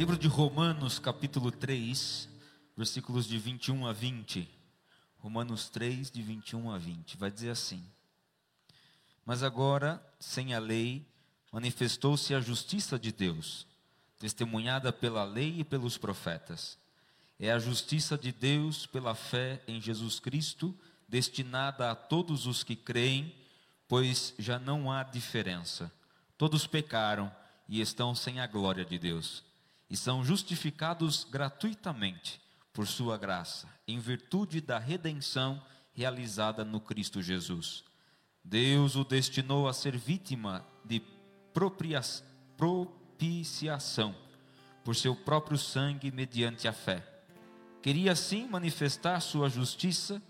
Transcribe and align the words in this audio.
Livro 0.00 0.16
de 0.16 0.28
Romanos, 0.28 0.98
capítulo 0.98 1.50
3, 1.50 2.26
versículos 2.74 3.26
de 3.26 3.36
21 3.36 3.86
a 3.86 3.92
20. 3.92 4.48
Romanos 5.18 5.68
3, 5.68 6.10
de 6.10 6.22
21 6.22 6.70
a 6.70 6.78
20. 6.78 7.18
Vai 7.18 7.30
dizer 7.30 7.50
assim: 7.50 7.84
Mas 9.26 9.42
agora, 9.42 10.02
sem 10.18 10.54
a 10.54 10.58
lei, 10.58 11.06
manifestou-se 11.52 12.34
a 12.34 12.40
justiça 12.40 12.98
de 12.98 13.12
Deus, 13.12 13.66
testemunhada 14.18 14.90
pela 14.90 15.22
lei 15.22 15.60
e 15.60 15.64
pelos 15.64 15.98
profetas. 15.98 16.78
É 17.38 17.52
a 17.52 17.58
justiça 17.58 18.16
de 18.16 18.32
Deus 18.32 18.86
pela 18.86 19.14
fé 19.14 19.62
em 19.68 19.82
Jesus 19.82 20.18
Cristo, 20.18 20.74
destinada 21.06 21.90
a 21.90 21.94
todos 21.94 22.46
os 22.46 22.64
que 22.64 22.74
creem, 22.74 23.34
pois 23.86 24.32
já 24.38 24.58
não 24.58 24.90
há 24.90 25.02
diferença. 25.02 25.92
Todos 26.38 26.66
pecaram 26.66 27.30
e 27.68 27.82
estão 27.82 28.14
sem 28.14 28.40
a 28.40 28.46
glória 28.46 28.86
de 28.86 28.98
Deus 28.98 29.49
e 29.90 29.96
são 29.96 30.22
justificados 30.24 31.24
gratuitamente 31.24 32.40
por 32.72 32.86
Sua 32.86 33.18
graça, 33.18 33.68
em 33.88 33.98
virtude 33.98 34.60
da 34.60 34.78
redenção 34.78 35.60
realizada 35.92 36.64
no 36.64 36.80
Cristo 36.80 37.20
Jesus. 37.20 37.82
Deus 38.44 38.94
o 38.94 39.02
destinou 39.02 39.66
a 39.68 39.72
ser 39.72 39.96
vítima 39.96 40.64
de 40.84 41.02
propiciação 41.52 42.14
por 44.84 44.94
seu 44.94 45.16
próprio 45.16 45.58
sangue 45.58 46.12
mediante 46.12 46.68
a 46.68 46.72
fé. 46.72 47.04
Queria 47.82 48.12
assim 48.12 48.46
manifestar 48.46 49.18
sua 49.20 49.50
justiça 49.50 50.22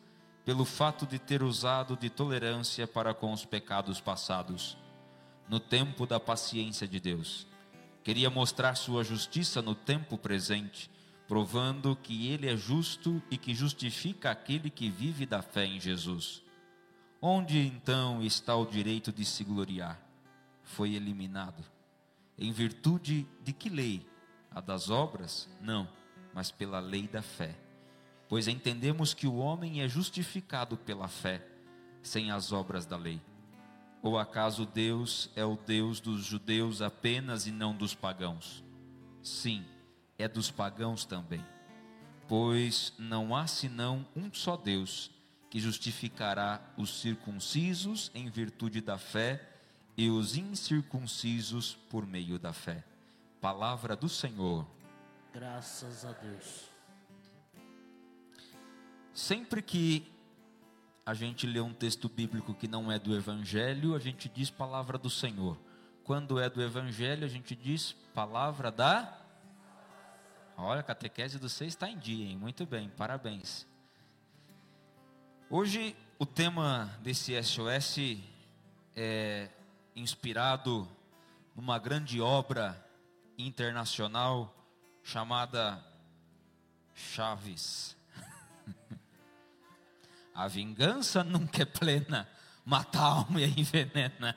pelo 0.45 0.65
fato 0.65 1.07
de 1.07 1.19
ter 1.19 1.43
usado 1.43 1.97
de 1.97 2.09
tolerância 2.09 2.87
para 2.87 3.13
com 3.13 3.31
os 3.33 3.45
pecados 3.45 4.01
passados, 4.01 4.79
no 5.49 5.59
tempo 5.61 6.07
da 6.07 6.19
paciência 6.19 6.89
de 6.89 6.99
Deus 6.99 7.50
Queria 8.03 8.31
mostrar 8.31 8.75
sua 8.75 9.05
justiça 9.05 9.61
no 9.61 9.75
tempo 9.75 10.17
presente, 10.17 10.91
provando 11.29 11.95
que 11.95 12.29
ele 12.29 12.49
é 12.49 12.57
justo 12.57 13.23
e 13.31 13.37
que 13.37 13.55
justifica 13.55 14.31
aquele 14.31 14.71
que 14.71 14.89
vive 14.89 15.27
da 15.27 15.43
fé 15.43 15.67
em 15.67 15.79
Jesus. 15.79 16.43
Onde 17.21 17.59
então 17.59 18.23
está 18.23 18.57
o 18.57 18.65
direito 18.65 19.13
de 19.13 19.25
se 19.25 19.45
gloriar? 19.45 20.01
Foi 20.63 20.95
eliminado. 20.95 21.63
Em 22.39 22.51
virtude 22.51 23.27
de 23.45 23.53
que 23.53 23.69
lei? 23.69 24.09
A 24.51 24.61
das 24.61 24.89
obras? 24.89 25.47
Não, 25.61 25.87
mas 26.33 26.51
pela 26.51 26.81
lei 26.81 27.07
da 27.07 27.21
fé. 27.21 27.55
Pois 28.29 28.49
entendemos 28.49 29.13
que 29.13 29.27
o 29.27 29.37
homem 29.37 29.83
é 29.83 29.89
justificado 29.89 30.77
pela 30.77 31.09
fé, 31.09 31.47
sem 32.03 32.31
as 32.31 32.51
obras 32.51 32.87
da 32.87 32.97
lei. 32.97 33.21
Ou 34.03 34.19
acaso 34.19 34.65
Deus 34.65 35.31
é 35.37 35.45
o 35.45 35.57
Deus 35.57 36.01
dos 36.01 36.25
judeus 36.25 36.81
apenas 36.81 37.47
e 37.47 37.51
não 37.51 37.75
dos 37.75 37.95
pagãos? 37.95 38.65
Sim, 39.23 39.65
é 40.19 40.27
dos 40.27 40.51
pagãos 40.51 41.05
também. 41.05 41.45
Pois 42.27 42.95
não 42.99 43.37
há 43.37 43.47
senão 43.47 44.07
um 44.17 44.33
só 44.33 44.57
Deus, 44.57 45.11
que 45.51 45.61
justificará 45.61 46.61
os 46.77 47.01
circuncisos 47.01 48.11
em 48.15 48.31
virtude 48.31 48.81
da 48.81 48.97
fé 48.97 49.51
e 49.97 50.09
os 50.09 50.37
incircuncisos 50.37 51.75
por 51.91 52.07
meio 52.07 52.39
da 52.39 52.53
fé. 52.53 52.85
Palavra 53.41 53.95
do 53.95 54.09
Senhor. 54.09 54.67
Graças 55.33 56.05
a 56.05 56.13
Deus. 56.13 56.71
Sempre 59.13 59.61
que 59.61 60.11
a 61.11 61.15
gente 61.15 61.45
lê 61.45 61.59
um 61.59 61.75
texto 61.75 62.09
bíblico 62.09 62.55
que 62.55 62.69
não 62.69 62.91
é 62.91 62.97
do 62.97 63.13
Evangelho, 63.17 63.97
a 63.97 63.99
gente 63.99 64.29
diz 64.29 64.49
palavra 64.49 64.97
do 64.97 65.11
Senhor. 65.11 65.59
Quando 66.05 66.39
é 66.39 66.49
do 66.49 66.63
Evangelho, 66.63 67.25
a 67.25 67.29
gente 67.29 67.57
diz 67.57 67.97
palavra 68.15 68.71
da. 68.71 69.19
Olha, 70.57 70.79
a 70.79 70.85
catequese 70.85 71.37
do 71.37 71.49
seis 71.49 71.73
está 71.73 71.91
em 71.91 71.99
dia, 71.99 72.27
hein? 72.27 72.37
Muito 72.37 72.65
bem, 72.65 72.89
parabéns. 72.91 73.67
Hoje, 75.51 75.97
o 76.17 76.25
tema 76.25 76.97
desse 77.03 77.35
SOS 77.43 78.23
é 78.95 79.49
inspirado 79.97 80.89
numa 81.57 81.77
grande 81.81 82.21
obra 82.21 82.81
internacional 83.37 84.55
chamada 85.03 85.85
Chaves. 86.95 87.97
A 90.41 90.49
vingança 90.49 91.23
nunca 91.23 91.61
é 91.61 91.67
plena, 91.67 92.27
mata 92.65 92.99
a 92.99 93.05
alma 93.05 93.43
e 93.43 93.61
envenena. 93.61 94.35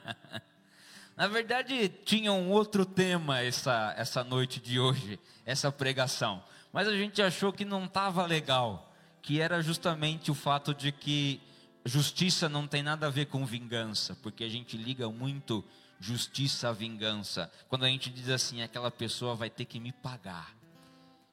Na 1.15 1.27
verdade, 1.27 1.87
tinha 2.03 2.33
um 2.33 2.49
outro 2.49 2.85
tema 2.85 3.39
essa, 3.39 3.93
essa 3.95 4.21
noite 4.21 4.59
de 4.59 4.81
hoje, 4.81 5.17
essa 5.45 5.71
pregação. 5.71 6.43
Mas 6.73 6.89
a 6.89 6.91
gente 6.91 7.21
achou 7.21 7.53
que 7.53 7.63
não 7.63 7.85
estava 7.85 8.25
legal, 8.25 8.93
que 9.21 9.39
era 9.39 9.61
justamente 9.61 10.29
o 10.29 10.35
fato 10.35 10.73
de 10.73 10.91
que 10.91 11.39
justiça 11.85 12.49
não 12.49 12.67
tem 12.67 12.83
nada 12.83 13.07
a 13.07 13.09
ver 13.09 13.27
com 13.27 13.45
vingança, 13.45 14.13
porque 14.21 14.43
a 14.43 14.49
gente 14.49 14.75
liga 14.75 15.09
muito 15.09 15.63
justiça 16.01 16.67
à 16.67 16.73
vingança. 16.73 17.49
Quando 17.69 17.85
a 17.85 17.87
gente 17.87 18.09
diz 18.09 18.27
assim, 18.27 18.61
aquela 18.61 18.91
pessoa 18.91 19.35
vai 19.35 19.49
ter 19.49 19.63
que 19.63 19.79
me 19.79 19.93
pagar. 19.93 20.53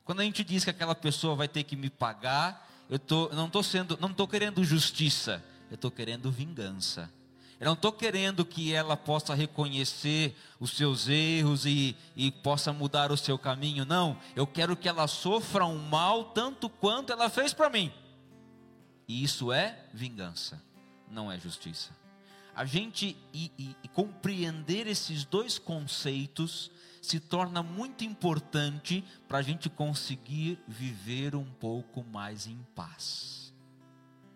Quando 0.04 0.20
a 0.20 0.24
gente 0.24 0.44
diz 0.44 0.62
que 0.62 0.70
aquela 0.70 0.94
pessoa 0.94 1.34
vai 1.34 1.48
ter 1.48 1.64
que 1.64 1.74
me 1.74 1.90
pagar, 1.90 2.69
eu 2.90 2.98
tô, 2.98 3.28
não 3.28 3.46
estou 3.46 3.62
sendo, 3.62 3.96
não 4.00 4.10
estou 4.10 4.26
querendo 4.26 4.64
justiça, 4.64 5.42
eu 5.70 5.76
estou 5.76 5.90
querendo 5.90 6.30
vingança. 6.30 7.08
Eu 7.60 7.66
não 7.66 7.74
estou 7.74 7.92
querendo 7.92 8.44
que 8.44 8.72
ela 8.72 8.96
possa 8.96 9.34
reconhecer 9.34 10.34
os 10.58 10.70
seus 10.70 11.08
erros 11.08 11.66
e, 11.66 11.94
e 12.16 12.32
possa 12.32 12.72
mudar 12.72 13.12
o 13.12 13.18
seu 13.18 13.38
caminho. 13.38 13.84
Não, 13.84 14.18
eu 14.34 14.46
quero 14.46 14.74
que 14.74 14.88
ela 14.88 15.06
sofra 15.06 15.66
um 15.66 15.78
mal 15.78 16.24
tanto 16.24 16.68
quanto 16.68 17.12
ela 17.12 17.28
fez 17.28 17.52
para 17.52 17.70
mim. 17.70 17.92
E 19.06 19.22
isso 19.22 19.52
é 19.52 19.84
vingança, 19.92 20.60
não 21.08 21.30
é 21.30 21.38
justiça. 21.38 21.90
A 22.56 22.64
gente 22.64 23.16
e, 23.32 23.52
e, 23.58 23.76
e 23.84 23.88
compreender 23.88 24.86
esses 24.86 25.24
dois 25.24 25.58
conceitos 25.58 26.70
se 27.00 27.18
torna 27.18 27.62
muito 27.62 28.04
importante 28.04 29.04
para 29.26 29.38
a 29.38 29.42
gente 29.42 29.70
conseguir 29.70 30.62
viver 30.68 31.34
um 31.34 31.44
pouco 31.44 32.04
mais 32.04 32.46
em 32.46 32.58
paz. 32.74 33.54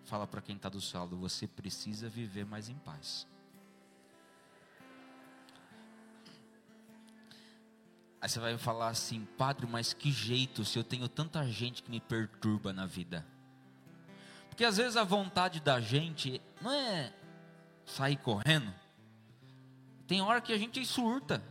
Fala 0.04 0.26
para 0.26 0.40
quem 0.40 0.56
está 0.56 0.68
do 0.68 0.80
seu 0.80 1.00
lado, 1.00 1.16
você 1.16 1.46
precisa 1.46 2.08
viver 2.08 2.44
mais 2.44 2.68
em 2.68 2.76
paz. 2.76 3.26
Aí 8.20 8.28
você 8.28 8.40
vai 8.40 8.56
falar 8.56 8.88
assim, 8.88 9.26
padre, 9.36 9.66
mas 9.66 9.92
que 9.92 10.10
jeito 10.10 10.64
se 10.64 10.78
eu 10.78 10.84
tenho 10.84 11.08
tanta 11.08 11.46
gente 11.46 11.82
que 11.82 11.90
me 11.90 12.00
perturba 12.00 12.72
na 12.72 12.86
vida? 12.86 13.26
Porque 14.48 14.64
às 14.64 14.78
vezes 14.78 14.96
a 14.96 15.04
vontade 15.04 15.60
da 15.60 15.78
gente 15.80 16.40
não 16.62 16.72
é 16.72 17.12
sair 17.84 18.16
correndo. 18.16 18.72
Tem 20.06 20.22
hora 20.22 20.40
que 20.40 20.52
a 20.52 20.58
gente 20.58 20.84
surta. 20.86 21.42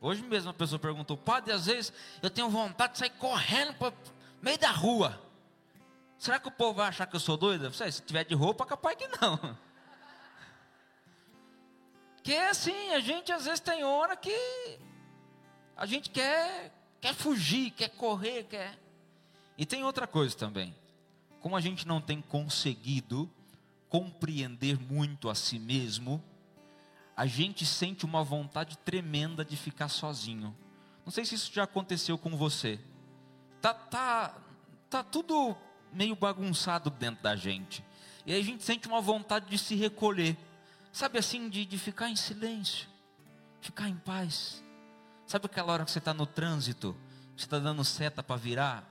Hoje 0.00 0.22
mesmo 0.22 0.48
uma 0.48 0.54
pessoa 0.54 0.78
perguntou, 0.78 1.16
padre, 1.16 1.52
às 1.52 1.66
vezes 1.66 1.92
eu 2.22 2.30
tenho 2.30 2.48
vontade 2.48 2.92
de 2.92 2.98
sair 3.00 3.10
correndo 3.10 3.74
para 3.74 3.92
meio 4.40 4.58
da 4.58 4.70
rua. 4.70 5.20
Será 6.18 6.38
que 6.38 6.48
o 6.48 6.52
povo 6.52 6.74
vai 6.74 6.88
achar 6.88 7.06
que 7.06 7.16
eu 7.16 7.20
sou 7.20 7.36
doida? 7.36 7.72
Se 7.72 8.02
tiver 8.02 8.24
de 8.24 8.34
roupa, 8.34 8.64
capaz 8.66 8.96
que 8.96 9.08
não. 9.20 9.56
Que 12.20 12.34
é 12.34 12.50
assim, 12.50 12.90
a 12.90 13.00
gente 13.00 13.32
às 13.32 13.46
vezes 13.46 13.60
tem 13.60 13.84
hora 13.84 14.14
que 14.14 14.36
a 15.74 15.86
gente 15.86 16.10
quer, 16.10 16.70
quer 17.00 17.14
fugir, 17.14 17.70
quer 17.70 17.88
correr, 17.90 18.44
quer. 18.44 18.78
E 19.56 19.64
tem 19.64 19.82
outra 19.82 20.06
coisa 20.06 20.36
também. 20.36 20.74
Como 21.40 21.56
a 21.56 21.60
gente 21.60 21.88
não 21.88 22.02
tem 22.02 22.20
conseguido 22.20 23.30
compreender 23.88 24.78
muito 24.78 25.30
a 25.30 25.34
si 25.34 25.58
mesmo, 25.58 26.22
a 27.18 27.26
gente 27.26 27.66
sente 27.66 28.04
uma 28.04 28.22
vontade 28.22 28.78
tremenda 28.78 29.44
de 29.44 29.56
ficar 29.56 29.88
sozinho. 29.88 30.56
Não 31.04 31.10
sei 31.10 31.24
se 31.24 31.34
isso 31.34 31.52
já 31.52 31.64
aconteceu 31.64 32.16
com 32.16 32.36
você. 32.36 32.78
Tá, 33.60 33.74
tá, 33.74 34.36
tá 34.88 35.02
tudo 35.02 35.56
meio 35.92 36.14
bagunçado 36.14 36.90
dentro 36.90 37.20
da 37.20 37.34
gente. 37.34 37.84
E 38.24 38.32
aí 38.32 38.40
a 38.40 38.44
gente 38.44 38.62
sente 38.62 38.86
uma 38.86 39.00
vontade 39.00 39.46
de 39.46 39.58
se 39.58 39.74
recolher. 39.74 40.36
Sabe 40.92 41.18
assim, 41.18 41.48
de, 41.48 41.64
de 41.64 41.76
ficar 41.76 42.08
em 42.08 42.14
silêncio, 42.14 42.88
ficar 43.60 43.88
em 43.88 43.96
paz. 43.96 44.62
Sabe 45.26 45.46
aquela 45.46 45.72
hora 45.72 45.84
que 45.84 45.90
você 45.90 45.98
está 45.98 46.14
no 46.14 46.24
trânsito, 46.24 46.96
você 47.36 47.46
está 47.46 47.58
dando 47.58 47.84
seta 47.84 48.22
para 48.22 48.36
virar? 48.36 48.84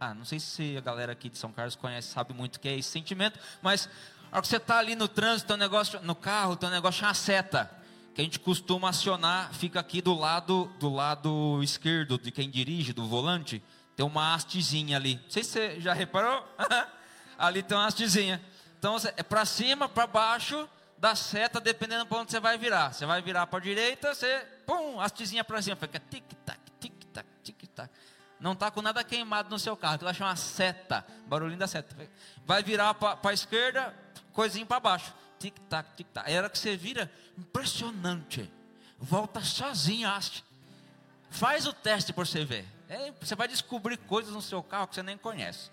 Ah, 0.00 0.12
não 0.12 0.24
sei 0.24 0.40
se 0.40 0.76
a 0.76 0.80
galera 0.80 1.12
aqui 1.12 1.28
de 1.28 1.38
São 1.38 1.52
Carlos 1.52 1.76
conhece, 1.76 2.08
sabe 2.08 2.34
muito 2.34 2.56
o 2.56 2.60
que 2.60 2.68
é 2.68 2.76
esse 2.76 2.88
sentimento, 2.88 3.38
mas 3.62 3.88
a 4.30 4.36
hora 4.36 4.42
que 4.42 4.48
você 4.48 4.56
está 4.56 4.78
ali 4.78 4.94
no 4.94 5.08
trânsito, 5.08 5.56
negócio, 5.56 6.00
no 6.02 6.14
carro, 6.14 6.56
tem 6.56 6.68
um 6.68 6.72
negócio 6.72 7.00
chama 7.00 7.14
seta, 7.14 7.70
que 8.14 8.20
a 8.20 8.24
gente 8.24 8.38
costuma 8.38 8.90
acionar, 8.90 9.52
fica 9.52 9.80
aqui 9.80 10.00
do 10.00 10.14
lado, 10.14 10.70
do 10.78 10.88
lado 10.88 11.60
esquerdo 11.62 12.18
de 12.18 12.30
quem 12.30 12.48
dirige, 12.48 12.92
do 12.92 13.06
volante, 13.06 13.62
tem 13.96 14.06
uma 14.06 14.34
hastezinha 14.34 14.96
ali. 14.96 15.16
Não 15.22 15.30
sei 15.30 15.42
se 15.42 15.50
você 15.50 15.80
já 15.80 15.92
reparou. 15.92 16.46
ali 17.36 17.62
tem 17.62 17.76
uma 17.76 17.86
hastezinha. 17.86 18.40
Então 18.78 18.96
é 19.16 19.22
para 19.22 19.44
cima, 19.44 19.88
para 19.88 20.06
baixo 20.06 20.68
da 20.96 21.14
seta, 21.14 21.58
dependendo 21.58 22.06
para 22.06 22.18
onde 22.18 22.30
você 22.30 22.38
vai 22.38 22.56
virar. 22.56 22.92
Você 22.92 23.06
vai 23.06 23.20
virar 23.22 23.46
para 23.46 23.58
a 23.58 23.62
direita, 23.62 24.14
você, 24.14 24.46
pum, 24.66 25.00
hastezinha 25.00 25.42
para 25.42 25.60
cima, 25.60 25.76
fica 25.76 25.98
tic-tac, 25.98 26.60
tic-tac, 26.78 27.26
tic-tac. 27.42 27.90
Não 28.38 28.52
está 28.52 28.70
com 28.70 28.80
nada 28.80 29.02
queimado 29.04 29.50
no 29.50 29.58
seu 29.58 29.76
carro, 29.76 29.98
tu 29.98 30.04
vai 30.04 30.14
chamar 30.14 30.36
seta, 30.36 31.04
barulhinho 31.26 31.58
da 31.58 31.66
seta. 31.66 31.94
Vai 32.46 32.62
virar 32.62 32.94
para 32.94 33.18
a 33.22 33.32
esquerda, 33.32 33.94
coisinha 34.30 34.66
para 34.66 34.80
baixo. 34.80 35.14
Tic-tac, 35.38 35.96
tic-tac. 35.96 36.30
Era 36.30 36.50
que 36.50 36.58
você 36.58 36.76
vira 36.76 37.10
impressionante. 37.38 38.50
Volta 38.98 39.40
sozinho, 39.42 40.08
haste. 40.08 40.44
Faz 41.30 41.66
o 41.66 41.72
teste 41.72 42.12
para 42.12 42.24
você 42.24 42.44
ver. 42.44 42.66
É, 42.88 43.12
você 43.12 43.34
vai 43.34 43.48
descobrir 43.48 43.96
coisas 43.96 44.34
no 44.34 44.42
seu 44.42 44.62
carro 44.62 44.88
que 44.88 44.96
você 44.96 45.02
nem 45.02 45.16
conhece. 45.16 45.70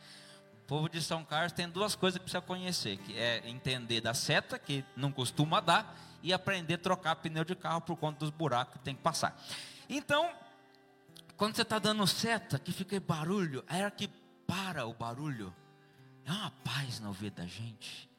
O 0.63 0.67
povo 0.67 0.87
de 0.87 1.01
São 1.01 1.23
Carlos 1.25 1.51
tem 1.51 1.67
duas 1.67 1.95
coisas 1.95 2.17
que 2.17 2.23
precisa 2.23 2.41
conhecer, 2.41 2.97
que 2.97 3.17
é 3.17 3.47
entender 3.49 4.01
da 4.01 4.13
seta, 4.13 4.59
que 4.59 4.83
não 4.95 5.11
costuma 5.11 5.59
dar, 5.59 5.97
e 6.21 6.33
aprender 6.33 6.75
a 6.75 6.77
trocar 6.77 7.15
pneu 7.15 7.43
de 7.43 7.55
carro 7.55 7.81
por 7.81 7.95
conta 7.95 8.19
dos 8.19 8.29
buracos 8.29 8.73
que 8.73 8.79
tem 8.79 8.95
que 8.95 9.01
passar. 9.01 9.39
Então, 9.89 10.29
quando 11.35 11.55
você 11.55 11.61
está 11.61 11.79
dando 11.79 12.05
seta, 12.05 12.59
que 12.59 12.71
fica 12.71 12.99
barulho, 12.99 13.63
a 13.67 13.77
hora 13.77 13.91
que 13.91 14.09
para 14.45 14.85
o 14.85 14.93
barulho, 14.93 15.53
é 16.25 16.31
uma 16.31 16.51
paz 16.63 16.99
na 16.99 17.07
ouvido 17.09 17.35
da 17.35 17.45
gente. 17.45 18.09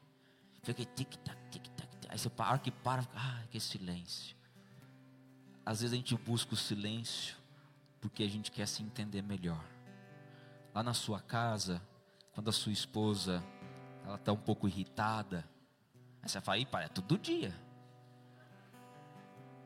Fica 0.62 0.84
tic-tac, 0.84 1.38
tic-tac. 1.50 1.88
Aí 2.08 2.18
você 2.18 2.30
para, 2.30 2.58
que 2.58 2.70
para, 2.70 3.06
ah, 3.14 3.42
que 3.50 3.60
silêncio. 3.60 4.36
Às 5.64 5.80
vezes 5.80 5.92
a 5.92 5.96
gente 5.96 6.16
busca 6.16 6.54
o 6.54 6.56
silêncio 6.56 7.36
porque 8.00 8.22
a 8.22 8.28
gente 8.28 8.50
quer 8.50 8.66
se 8.66 8.82
entender 8.82 9.22
melhor. 9.22 9.62
Lá 10.74 10.82
na 10.82 10.94
sua 10.94 11.20
casa, 11.20 11.82
quando 12.32 12.48
a 12.48 12.52
sua 12.52 12.72
esposa 12.72 13.44
ela 14.04 14.16
está 14.16 14.32
um 14.32 14.38
pouco 14.38 14.66
irritada, 14.66 15.44
aí 16.22 16.28
você 16.28 16.40
fala, 16.40 16.64
para, 16.66 16.84
é 16.84 16.88
todo 16.88 17.18
dia. 17.18 17.54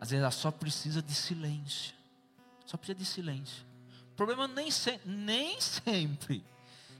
Às 0.00 0.11
vezes 0.11 0.22
ela 0.22 0.32
só 0.32 0.50
precisa 0.50 1.00
de 1.00 1.14
silêncio. 1.14 1.94
Só 2.66 2.76
precisa 2.76 2.99
de 2.99 3.04
silêncio. 3.04 3.64
O 4.11 4.14
problema 4.16 4.49
nem, 4.49 4.70
se, 4.70 5.00
nem 5.04 5.61
sempre, 5.62 6.44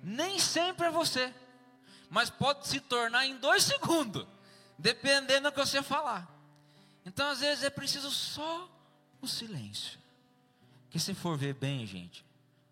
nem 0.02 0.38
sempre 0.38 0.87
é 0.87 0.90
você, 0.90 1.34
mas 2.12 2.28
pode 2.28 2.69
se 2.69 2.78
tornar 2.78 3.26
em 3.26 3.38
dois 3.38 3.62
segundos, 3.62 4.26
dependendo 4.78 5.49
do 5.49 5.54
que 5.54 5.59
você 5.59 5.83
falar. 5.83 6.28
Então, 7.07 7.26
às 7.31 7.40
vezes, 7.40 7.64
é 7.64 7.71
preciso 7.71 8.11
só 8.11 8.71
o 9.23 9.26
silêncio. 9.26 9.99
Que 10.90 11.00
se 11.00 11.14
for 11.14 11.38
ver 11.38 11.54
bem, 11.54 11.87
gente, 11.87 12.23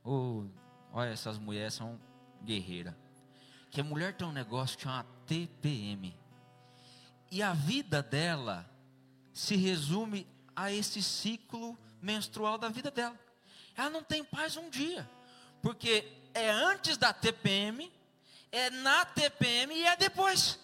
oh, 0.04 0.44
olha, 0.92 1.09
essas 1.09 1.38
mulheres 1.38 1.73
são 1.73 1.99
guerreiras. 2.44 2.94
Que 3.70 3.80
a 3.80 3.85
mulher 3.85 4.14
tem 4.14 4.28
um 4.28 4.32
negócio 4.32 4.76
que 4.76 4.82
chama 4.82 5.06
TPM. 5.26 6.14
E 7.30 7.42
a 7.42 7.54
vida 7.54 8.02
dela 8.02 8.70
se 9.32 9.56
resume 9.56 10.26
a 10.54 10.70
esse 10.70 11.02
ciclo 11.02 11.78
menstrual 12.02 12.59
da 12.59 12.68
vida 12.68 12.90
dela. 12.90 13.18
Ela 13.75 13.88
não 13.88 14.02
tem 14.02 14.23
paz 14.23 14.59
um 14.59 14.68
dia, 14.68 15.09
porque 15.62 16.06
é 16.35 16.50
antes 16.50 16.99
da 16.99 17.11
TPM, 17.14 17.90
é 18.52 18.71
na 18.71 19.04
TPM 19.04 19.75
e 19.75 19.85
é 19.85 19.97
depois. 19.97 20.59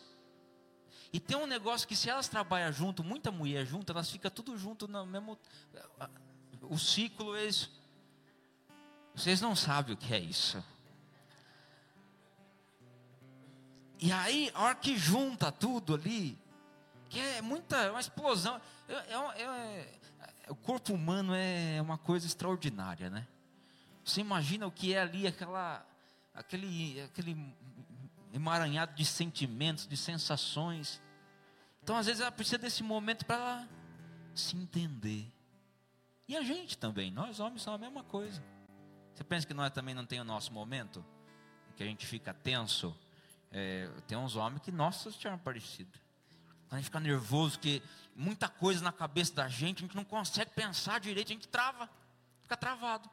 E 1.13 1.21
tem 1.21 1.37
um 1.37 1.47
negócio 1.47 1.87
que 1.87 1.97
se 1.97 2.11
elas 2.11 2.29
trabalham 2.29 2.73
junto, 2.73 3.03
muita 3.03 3.31
mulher 3.31 3.65
junto, 3.65 3.91
elas 3.93 4.11
ficam 4.11 4.31
tudo 4.31 4.57
junto 4.59 4.87
no 4.87 5.07
mesmo 5.07 5.39
o 6.69 6.79
ciclo 6.79 7.35
é 7.37 7.47
isso. 7.47 7.71
Vocês 9.15 9.41
não 9.41 9.57
sabem 9.57 9.95
o 9.95 9.97
que 9.97 10.13
é 10.13 10.19
isso. 10.19 10.63
E 13.99 14.13
aí, 14.13 14.51
a 14.55 14.65
hora 14.65 14.75
que 14.75 14.97
junta 14.97 15.51
tudo 15.51 15.95
ali, 15.95 16.39
que 17.09 17.19
é 17.19 17.41
muita, 17.41 17.77
é 17.77 17.91
uma 17.91 18.01
explosão. 18.01 18.61
É, 18.89 18.95
é, 18.95 19.97
é, 20.45 20.51
o 20.51 20.55
corpo 20.55 20.93
humano 20.93 21.35
é 21.35 21.81
uma 21.81 21.97
coisa 21.97 22.27
extraordinária, 22.27 23.09
né? 23.09 23.27
Você 24.05 24.21
imagina 24.21 24.67
o 24.67 24.71
que 24.71 24.93
é 24.93 25.01
ali, 25.01 25.27
aquela, 25.27 25.85
aquele, 26.37 27.01
aquele 27.01 27.55
emaranhado 28.33 28.95
de 28.95 29.05
sentimentos, 29.05 29.87
de 29.87 29.97
sensações. 29.97 31.03
Então, 31.83 31.97
às 31.97 32.07
vezes, 32.07 32.21
ela 32.21 32.31
precisa 32.31 32.59
desse 32.59 32.83
momento 32.83 33.25
para 33.25 33.67
se 34.35 34.57
entender. 34.57 35.27
E 36.29 36.37
a 36.37 36.43
gente 36.43 36.77
também, 36.77 37.11
nós 37.11 37.41
homens 37.41 37.63
somos 37.63 37.81
a 37.81 37.85
mesma 37.85 38.05
coisa. 38.05 38.43
Você 39.15 39.25
pensa 39.25 39.47
que 39.47 39.55
nós 39.55 39.71
também 39.73 39.95
não 39.95 40.05
tem 40.05 40.21
o 40.21 40.25
nosso 40.25 40.53
momento? 40.53 41.05
Que 41.77 41.83
a 41.83 41.87
gente 41.87 42.07
fica 42.07 42.35
tenso? 42.35 42.95
É, 43.51 43.89
tem 44.07 44.19
uns 44.19 44.37
homens 44.37 44.61
que, 44.63 44.71
nossa 44.71 45.11
senhora, 45.11 45.39
parecido. 45.39 45.99
A 46.71 46.77
gente 46.77 46.87
fica 46.87 47.01
nervoso, 47.01 47.59
que 47.59 47.83
muita 48.15 48.49
coisa 48.49 48.83
na 48.83 48.93
cabeça 48.93 49.33
da 49.35 49.49
gente, 49.49 49.79
a 49.79 49.87
gente 49.87 49.97
não 49.97 50.05
consegue 50.05 50.51
pensar 50.51 50.99
direito, 51.01 51.29
a 51.29 51.33
gente 51.33 51.49
trava, 51.49 51.89
fica 52.43 52.57
travado. 52.57 53.09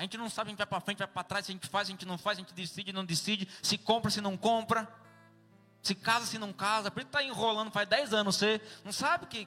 A 0.00 0.02
gente 0.02 0.16
não 0.16 0.30
sabe, 0.30 0.48
a 0.48 0.50
gente 0.52 0.56
vai 0.56 0.66
para 0.66 0.80
frente, 0.80 0.96
vai 0.96 1.06
para 1.06 1.22
trás, 1.22 1.44
se 1.44 1.52
a 1.52 1.54
gente 1.54 1.68
faz, 1.68 1.86
a 1.86 1.90
gente 1.90 2.06
não 2.06 2.16
faz, 2.16 2.38
a 2.38 2.40
gente 2.40 2.54
decide, 2.54 2.90
não 2.90 3.04
decide, 3.04 3.46
se 3.62 3.76
compra, 3.76 4.10
se 4.10 4.22
não 4.22 4.34
compra, 4.34 4.90
se 5.82 5.94
casa, 5.94 6.24
se 6.24 6.38
não 6.38 6.54
casa, 6.54 6.90
por 6.90 7.00
isso 7.00 7.08
está 7.08 7.22
enrolando 7.22 7.70
faz 7.70 7.86
10 7.86 8.14
anos, 8.14 8.36
você 8.36 8.62
não 8.82 8.92
sabe 8.92 9.26
que, 9.26 9.46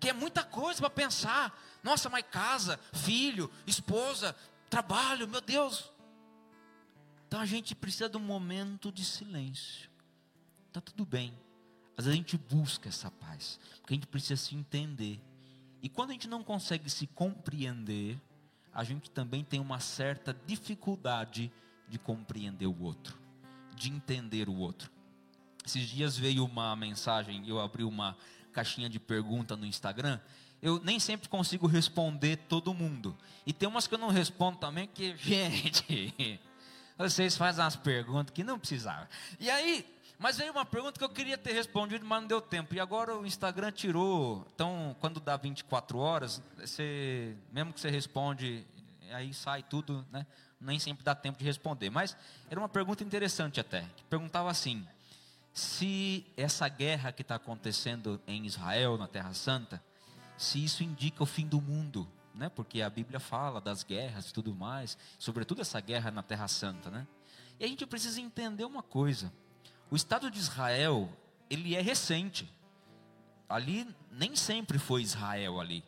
que 0.00 0.08
é 0.08 0.12
muita 0.12 0.42
coisa 0.42 0.80
para 0.80 0.90
pensar. 0.90 1.56
Nossa, 1.84 2.08
mas 2.08 2.24
casa, 2.28 2.80
filho, 2.92 3.48
esposa, 3.64 4.34
trabalho, 4.68 5.28
meu 5.28 5.40
Deus. 5.40 5.88
Então 7.28 7.38
a 7.38 7.46
gente 7.46 7.72
precisa 7.72 8.08
de 8.08 8.16
um 8.16 8.20
momento 8.20 8.90
de 8.90 9.04
silêncio. 9.04 9.88
Está 10.66 10.80
tudo 10.80 11.06
bem. 11.06 11.32
Às 11.96 12.06
vezes 12.06 12.18
a 12.18 12.20
gente 12.20 12.36
busca 12.36 12.88
essa 12.88 13.08
paz, 13.08 13.60
porque 13.76 13.94
a 13.94 13.96
gente 13.96 14.08
precisa 14.08 14.34
se 14.34 14.52
entender. 14.56 15.22
E 15.80 15.88
quando 15.88 16.10
a 16.10 16.12
gente 16.12 16.26
não 16.26 16.42
consegue 16.42 16.90
se 16.90 17.06
compreender, 17.06 18.20
a 18.72 18.84
gente 18.84 19.10
também 19.10 19.44
tem 19.44 19.60
uma 19.60 19.80
certa 19.80 20.36
dificuldade 20.46 21.52
de 21.88 21.98
compreender 21.98 22.66
o 22.66 22.82
outro, 22.82 23.18
de 23.74 23.90
entender 23.90 24.48
o 24.48 24.56
outro. 24.56 24.90
Esses 25.64 25.88
dias 25.88 26.16
veio 26.16 26.44
uma 26.44 26.74
mensagem, 26.76 27.48
eu 27.48 27.60
abri 27.60 27.84
uma 27.84 28.16
caixinha 28.52 28.88
de 28.88 28.98
pergunta 28.98 29.56
no 29.56 29.66
Instagram 29.66 30.18
eu 30.62 30.80
nem 30.84 31.00
sempre 31.00 31.28
consigo 31.28 31.66
responder 31.66 32.36
todo 32.36 32.74
mundo. 32.74 33.16
E 33.46 33.52
tem 33.52 33.68
umas 33.68 33.86
que 33.86 33.94
eu 33.94 33.98
não 33.98 34.08
respondo 34.08 34.58
também, 34.58 34.86
que, 34.86 35.16
gente, 35.18 36.40
vocês 36.98 37.36
fazem 37.36 37.64
umas 37.64 37.76
perguntas 37.76 38.34
que 38.34 38.44
não 38.44 38.58
precisavam. 38.58 39.06
E 39.38 39.50
aí, 39.50 39.86
mas 40.20 40.36
veio 40.36 40.52
uma 40.52 40.66
pergunta 40.66 40.98
que 40.98 41.04
eu 41.04 41.08
queria 41.08 41.38
ter 41.38 41.54
respondido, 41.54 42.04
mas 42.04 42.20
não 42.20 42.28
deu 42.28 42.42
tempo. 42.42 42.74
E 42.74 42.78
agora 42.78 43.16
o 43.16 43.24
Instagram 43.24 43.72
tirou. 43.72 44.46
Então, 44.54 44.94
quando 45.00 45.18
dá 45.18 45.34
24 45.34 45.96
horas, 45.96 46.42
você, 46.58 47.34
mesmo 47.50 47.72
que 47.72 47.80
você 47.80 47.88
responde, 47.88 48.66
aí 49.10 49.32
sai 49.32 49.62
tudo, 49.62 50.06
né? 50.12 50.26
Nem 50.60 50.78
sempre 50.78 51.02
dá 51.02 51.14
tempo 51.14 51.38
de 51.38 51.44
responder. 51.46 51.88
Mas 51.88 52.14
era 52.50 52.60
uma 52.60 52.68
pergunta 52.68 53.02
interessante 53.02 53.58
até. 53.60 53.80
Que 53.96 54.04
perguntava 54.10 54.50
assim: 54.50 54.86
se 55.54 56.26
essa 56.36 56.68
guerra 56.68 57.12
que 57.12 57.22
está 57.22 57.36
acontecendo 57.36 58.20
em 58.26 58.44
Israel, 58.44 58.98
na 58.98 59.08
Terra 59.08 59.32
Santa, 59.32 59.82
se 60.36 60.62
isso 60.62 60.84
indica 60.84 61.22
o 61.22 61.26
fim 61.26 61.46
do 61.46 61.62
mundo, 61.62 62.06
né? 62.34 62.50
Porque 62.50 62.82
a 62.82 62.90
Bíblia 62.90 63.20
fala 63.20 63.58
das 63.58 63.82
guerras 63.82 64.28
e 64.28 64.34
tudo 64.34 64.54
mais, 64.54 64.98
sobretudo 65.18 65.62
essa 65.62 65.80
guerra 65.80 66.10
na 66.10 66.22
Terra 66.22 66.46
Santa, 66.46 66.90
né? 66.90 67.06
E 67.58 67.64
a 67.64 67.66
gente 67.66 67.86
precisa 67.86 68.20
entender 68.20 68.66
uma 68.66 68.82
coisa: 68.82 69.32
o 69.90 69.96
Estado 69.96 70.30
de 70.30 70.38
Israel 70.38 71.08
ele 71.48 71.74
é 71.74 71.80
recente. 71.80 72.48
Ali 73.48 73.86
nem 74.12 74.36
sempre 74.36 74.78
foi 74.78 75.02
Israel 75.02 75.60
ali. 75.60 75.84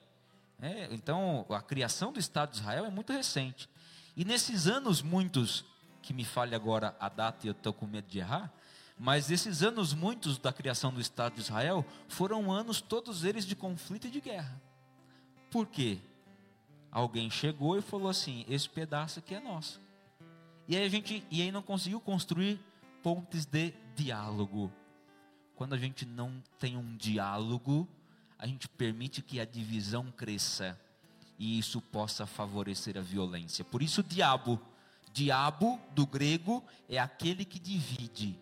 É, 0.61 0.89
então 0.93 1.47
a 1.49 1.61
criação 1.61 2.13
do 2.13 2.19
Estado 2.19 2.51
de 2.53 2.59
Israel 2.59 2.85
é 2.85 2.91
muito 2.91 3.13
recente. 3.13 3.69
E 4.17 4.25
nesses 4.25 4.67
anos 4.67 5.01
muitos 5.01 5.65
que 6.03 6.13
me 6.13 6.25
fale 6.25 6.55
agora 6.55 6.97
a 6.99 7.09
data 7.09 7.47
e 7.47 7.49
eu 7.49 7.53
estou 7.53 7.73
com 7.73 7.87
medo 7.87 8.09
de 8.09 8.19
errar, 8.19 8.53
mas 8.99 9.31
esses 9.31 9.63
anos 9.63 9.95
muitos 9.95 10.37
da 10.37 10.53
criação 10.53 10.93
do 10.93 11.01
Estado 11.01 11.35
de 11.35 11.41
Israel 11.41 11.85
foram 12.09 12.53
anos 12.53 12.81
todos 12.81 13.25
eles 13.25 13.47
de 13.47 13.57
conflito 13.57 14.09
e 14.09 14.11
de 14.11 14.21
guerra. 14.21 14.61
Por 15.51 15.67
quê? 15.67 15.99
Alguém 16.91 17.31
chegou 17.31 17.79
e 17.79 17.83
falou 17.83 18.09
assim: 18.09 18.45
esse 18.49 18.69
pedaço 18.69 19.21
aqui 19.21 19.35
é 19.35 19.41
nosso. 19.41 19.81
E 20.69 20.77
aí 20.77 20.85
a 20.85 20.89
gente 20.89 21.25
e 21.31 21.43
aí 21.43 21.51
não 21.51 21.63
conseguiu 21.63 22.01
construir 22.01 22.61
pontes 23.03 23.45
de 23.45 23.73
diálogo. 23.95 24.73
Quando 25.55 25.75
a 25.75 25.79
gente 25.79 26.07
não 26.07 26.43
tem 26.59 26.77
um 26.77 26.97
diálogo, 26.97 27.89
a 28.39 28.47
gente 28.47 28.69
permite 28.69 29.23
que 29.23 29.41
a 29.41 29.45
divisão 29.45 30.11
cresça 30.11 30.79
e 31.39 31.59
isso 31.59 31.81
possa 31.81 32.27
favorecer 32.27 32.97
a 32.97 33.01
violência. 33.01 33.65
Por 33.65 33.83
isso, 33.83 34.03
diabo, 34.03 34.61
diabo 35.13 35.81
do 35.95 36.07
grego 36.07 36.63
é 36.89 36.99
aquele 36.99 37.45
que 37.45 37.59
divide 37.59 38.39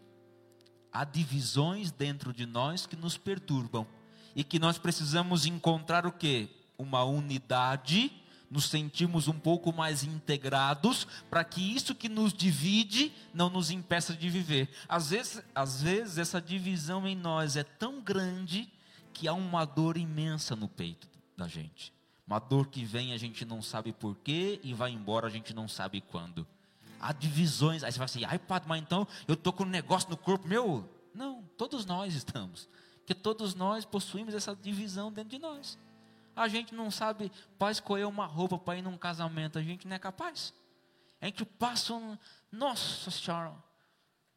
há 0.93 1.05
divisões 1.05 1.91
dentro 1.91 2.33
de 2.33 2.47
nós 2.47 2.87
que 2.87 2.97
nos 2.97 3.17
perturbam 3.17 3.87
e 4.35 4.45
que 4.45 4.59
nós 4.59 4.79
precisamos 4.79 5.47
encontrar 5.47 6.07
o 6.07 6.13
que? 6.13 6.49
Uma 6.79 7.05
unidade, 7.05 8.13
nos 8.51 8.65
sentimos 8.65 9.29
um 9.29 9.39
pouco 9.39 9.73
mais 9.73 10.03
integrados 10.03 11.07
para 11.31 11.45
que 11.45 11.61
isso 11.61 11.95
que 11.95 12.09
nos 12.09 12.33
divide 12.33 13.13
não 13.33 13.49
nos 13.49 13.71
impeça 13.71 14.13
de 14.13 14.29
viver. 14.29 14.69
Às 14.89 15.11
vezes, 15.11 15.43
às 15.55 15.83
vezes 15.83 16.19
essa 16.19 16.41
divisão 16.41 17.07
em 17.07 17.15
nós 17.15 17.57
é 17.57 17.63
tão 17.63 18.01
grande 18.01 18.69
que 19.13 19.29
há 19.29 19.33
uma 19.33 19.65
dor 19.65 19.97
imensa 19.97 20.57
no 20.57 20.69
peito 20.69 21.09
da 21.37 21.47
gente. 21.47 21.93
Uma 22.27 22.39
dor 22.39 22.67
que 22.67 22.85
vem 22.85 23.13
a 23.13 23.17
gente 23.17 23.45
não 23.45 23.63
sabe 23.63 23.93
porquê 23.93 24.61
e 24.63 24.75
vai 24.75 24.91
embora 24.91 25.27
a 25.27 25.31
gente 25.31 25.55
não 25.55 25.69
sabe 25.69 26.01
quando 26.01 26.47
há 27.01 27.13
divisões. 27.13 27.83
Aí 27.83 27.91
você 27.91 27.99
fala 27.99 28.05
assim, 28.05 28.25
ai 28.25 28.39
padre, 28.39 28.69
mas 28.69 28.83
então 28.83 29.07
eu 29.27 29.35
estou 29.35 29.53
com 29.53 29.65
um 29.65 29.69
negócio 29.69 30.11
no 30.11 30.17
corpo 30.17 30.47
meu. 30.47 30.89
Não, 31.15 31.43
todos 31.57 31.87
nós 31.87 32.15
estamos. 32.15 32.69
Porque 32.99 33.15
todos 33.15 33.55
nós 33.55 33.85
possuímos 33.85 34.35
essa 34.35 34.55
divisão 34.55 35.11
dentro 35.11 35.31
de 35.31 35.39
nós. 35.39 35.79
A 36.35 36.49
gente 36.49 36.75
não 36.75 36.91
sabe 36.91 37.31
para 37.59 37.71
escolher 37.71 38.05
uma 38.07 38.27
roupa 38.27 38.59
para 38.59 38.79
ir 38.79 38.83
num 38.83 38.97
casamento, 38.97 39.59
a 39.59 39.63
gente 39.63 39.87
não 39.87 39.97
é 39.97 39.99
capaz. 39.99 40.55
A 41.21 41.27
gente 41.27 41.45
passa 41.45 41.93
um, 41.93 42.17
nossa 42.51 43.11
senhora, 43.11 43.55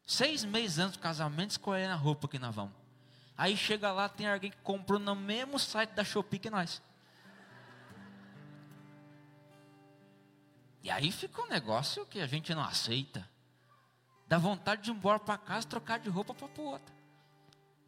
seis 0.06 0.44
meses 0.44 0.78
antes 0.78 0.96
do 0.96 1.00
casamento 1.00 1.52
escolhendo 1.52 1.94
a 1.94 1.96
roupa 1.96 2.28
que 2.28 2.38
nós 2.38 2.54
vamos. 2.54 2.74
Aí 3.36 3.56
chega 3.56 3.90
lá, 3.90 4.08
tem 4.08 4.28
alguém 4.28 4.50
que 4.50 4.58
comprou 4.58 4.98
no 4.98 5.14
mesmo 5.14 5.58
site 5.58 5.90
da 5.90 6.04
Shopee 6.04 6.38
que 6.38 6.50
nós. 6.50 6.82
E 10.82 10.90
aí 10.90 11.10
fica 11.10 11.42
um 11.42 11.48
negócio 11.48 12.04
que 12.06 12.20
a 12.20 12.26
gente 12.26 12.54
não 12.54 12.62
aceita. 12.62 13.28
Dá 14.28 14.38
vontade 14.38 14.82
de 14.82 14.90
ir 14.90 14.94
embora 14.94 15.18
para 15.18 15.38
casa, 15.38 15.66
trocar 15.66 15.98
de 15.98 16.10
roupa 16.10 16.34
para 16.34 16.62
outra. 16.62 16.93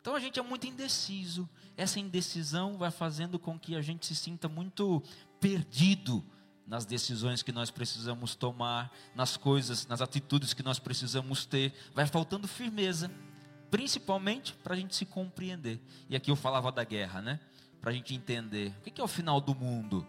Então 0.07 0.15
a 0.15 0.21
gente 0.21 0.39
é 0.39 0.43
muito 0.43 0.65
indeciso. 0.69 1.49
Essa 1.77 1.99
indecisão 1.99 2.79
vai 2.79 2.93
fazendo 2.93 3.41
com 3.41 3.59
que 3.59 3.75
a 3.75 3.83
gente 3.83 4.07
se 4.07 4.15
sinta 4.15 4.49
muito 4.49 5.03
perdido 5.41 6.25
nas 6.65 6.87
decisões 6.87 7.43
que 7.43 7.51
nós 7.51 7.73
precisamos 7.73 8.37
tomar, 8.37 8.93
nas 9.17 9.37
coisas, 9.37 9.85
nas 9.89 10.01
atitudes 10.01 10.55
que 10.55 10.63
nós 10.63 10.79
precisamos 10.79 11.45
ter. 11.45 11.75
Vai 11.93 12.07
faltando 12.07 12.47
firmeza, 12.47 13.11
principalmente 13.69 14.53
para 14.53 14.75
a 14.75 14.77
gente 14.77 14.95
se 14.95 15.05
compreender. 15.05 15.81
E 16.09 16.15
aqui 16.15 16.31
eu 16.31 16.37
falava 16.37 16.71
da 16.71 16.85
guerra, 16.85 17.21
né? 17.21 17.41
Para 17.81 17.91
a 17.91 17.93
gente 17.93 18.15
entender 18.15 18.73
o 18.79 18.83
que 18.83 19.01
é 19.01 19.05
o 19.05 19.09
final 19.09 19.41
do 19.41 19.57
mundo 19.57 20.07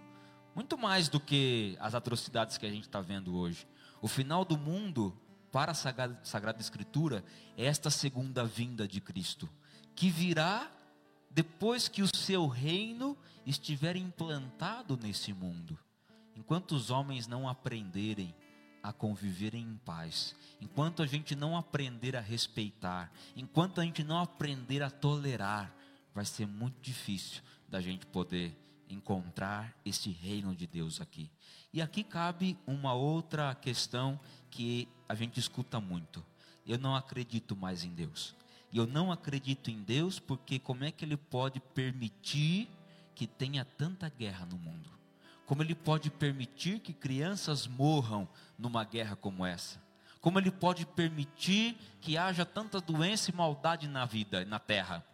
muito 0.53 0.77
mais 0.77 1.09
do 1.09 1.19
que 1.19 1.75
as 1.79 1.95
atrocidades 1.95 2.55
que 2.59 2.67
a 2.67 2.69
gente 2.69 2.83
está 2.83 3.01
vendo 3.01 3.35
hoje. 3.35 3.67
O 3.99 4.07
final 4.07 4.45
do 4.45 4.59
mundo, 4.59 5.19
para 5.51 5.71
a 5.71 5.75
Sagrada 5.75 6.61
Escritura, 6.61 7.25
é 7.57 7.65
esta 7.65 7.89
segunda 7.89 8.45
vinda 8.45 8.87
de 8.87 9.01
Cristo, 9.01 9.49
que 9.97 10.11
virá 10.11 10.71
depois 11.31 11.87
que 11.87 12.03
o 12.03 12.15
seu 12.15 12.45
reino 12.45 13.17
estiver 13.47 13.95
implantado 13.95 14.95
nesse 14.95 15.33
mundo. 15.33 15.77
Enquanto 16.35 16.73
os 16.73 16.91
homens 16.91 17.25
não 17.25 17.49
aprenderem 17.49 18.33
a 18.83 18.93
conviverem 18.93 19.63
em 19.63 19.77
paz, 19.77 20.35
enquanto 20.61 21.01
a 21.01 21.07
gente 21.07 21.35
não 21.35 21.57
aprender 21.57 22.15
a 22.15 22.21
respeitar, 22.21 23.11
enquanto 23.35 23.81
a 23.81 23.83
gente 23.83 24.03
não 24.03 24.19
aprender 24.19 24.83
a 24.83 24.91
tolerar, 24.91 25.75
vai 26.13 26.25
ser 26.25 26.45
muito 26.45 26.79
difícil 26.79 27.41
da 27.67 27.81
gente 27.81 28.05
poder 28.05 28.55
encontrar 28.87 29.75
esse 29.83 30.11
reino 30.11 30.55
de 30.55 30.67
Deus 30.67 31.01
aqui. 31.01 31.27
E 31.73 31.81
aqui 31.81 32.03
cabe 32.03 32.55
uma 32.67 32.93
outra 32.93 33.55
questão 33.55 34.19
que 34.51 34.87
a 35.09 35.15
gente 35.15 35.39
escuta 35.39 35.81
muito. 35.81 36.23
Eu 36.67 36.77
não 36.77 36.95
acredito 36.95 37.55
mais 37.55 37.83
em 37.83 37.89
Deus. 37.89 38.35
E 38.71 38.77
eu 38.77 38.85
não 38.85 39.11
acredito 39.11 39.69
em 39.71 39.81
Deus 39.81 40.19
porque 40.19 40.59
como 40.59 40.83
é 40.83 40.91
que 40.91 41.05
ele 41.05 41.17
pode 41.17 41.59
permitir 41.59 42.69
que 43.15 43.25
tenha 43.25 43.63
tanta 43.63 44.09
guerra 44.09 44.45
no 44.45 44.57
mundo? 44.57 44.89
Como 45.45 45.63
ele 45.63 45.73
pode 45.73 46.09
permitir 46.09 46.79
que 46.79 46.91
crianças 46.91 47.67
morram 47.67 48.27
numa 48.57 48.83
guerra 48.83 49.15
como 49.15 49.45
essa? 49.45 49.81
Como 50.19 50.37
ele 50.37 50.51
pode 50.51 50.85
permitir 50.85 51.77
que 52.01 52.17
haja 52.17 52.45
tanta 52.45 52.81
doença 52.81 53.31
e 53.31 53.33
maldade 53.33 53.87
na 53.87 54.05
vida, 54.05 54.43
na 54.43 54.59
terra? 54.59 55.05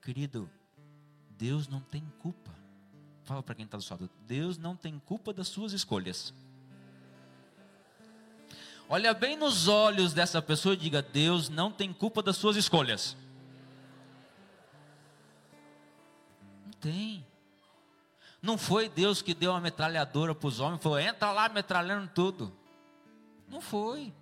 Querido, 0.00 0.48
Deus 1.36 1.68
não 1.68 1.80
tem 1.80 2.02
culpa. 2.20 2.50
Fala 3.24 3.42
para 3.42 3.54
quem 3.54 3.66
está 3.66 3.76
do 3.76 3.82
seu 3.82 3.96
lado. 3.96 4.10
Deus 4.26 4.56
não 4.56 4.74
tem 4.74 4.98
culpa 4.98 5.32
das 5.32 5.48
suas 5.48 5.72
escolhas. 5.72 6.32
Olha 8.92 9.14
bem 9.14 9.36
nos 9.36 9.68
olhos 9.68 10.12
dessa 10.12 10.42
pessoa 10.42 10.74
e 10.74 10.76
diga: 10.76 11.00
Deus 11.00 11.48
não 11.48 11.70
tem 11.70 11.92
culpa 11.92 12.20
das 12.20 12.36
suas 12.36 12.56
escolhas. 12.56 13.16
Não 16.64 16.72
tem. 16.72 17.24
Não 18.42 18.58
foi 18.58 18.88
Deus 18.88 19.22
que 19.22 19.32
deu 19.32 19.52
uma 19.52 19.60
metralhadora 19.60 20.34
para 20.34 20.48
os 20.48 20.58
homens 20.58 20.82
falou: 20.82 20.98
entra 20.98 21.30
lá 21.30 21.48
metralhando 21.48 22.10
tudo. 22.12 22.52
Não 23.46 23.60
foi. 23.60 24.12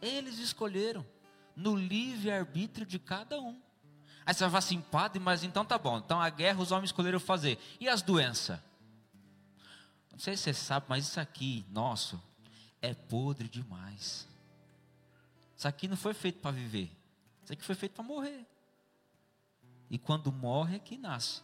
Eles 0.00 0.38
escolheram 0.38 1.04
no 1.56 1.74
livre-arbítrio 1.74 2.86
de 2.86 3.00
cada 3.00 3.40
um. 3.40 3.60
Aí 4.24 4.32
você 4.32 4.44
vai 4.44 4.50
falar 4.50 4.58
assim, 4.58 4.80
padre, 4.80 5.18
mas 5.18 5.42
então 5.42 5.64
tá 5.64 5.76
bom. 5.76 5.98
Então 5.98 6.20
a 6.20 6.30
guerra 6.30 6.62
os 6.62 6.70
homens 6.70 6.90
escolheram 6.90 7.18
fazer. 7.18 7.58
E 7.80 7.88
as 7.88 8.00
doenças? 8.00 8.60
Não 10.12 10.20
sei 10.20 10.36
se 10.36 10.44
você 10.44 10.54
sabe, 10.54 10.86
mas 10.88 11.08
isso 11.08 11.18
aqui, 11.18 11.64
nosso, 11.70 12.22
é 12.80 12.94
podre 12.94 13.48
demais. 13.48 14.28
Isso 15.56 15.66
aqui 15.66 15.88
não 15.88 15.96
foi 15.96 16.14
feito 16.14 16.40
para 16.40 16.50
viver. 16.50 16.90
Isso 17.42 17.52
aqui 17.52 17.64
foi 17.64 17.74
feito 17.74 17.92
para 17.92 18.04
morrer. 18.04 18.46
E 19.90 19.98
quando 19.98 20.30
morre 20.30 20.76
é 20.76 20.78
que 20.78 20.96
nasce. 20.96 21.42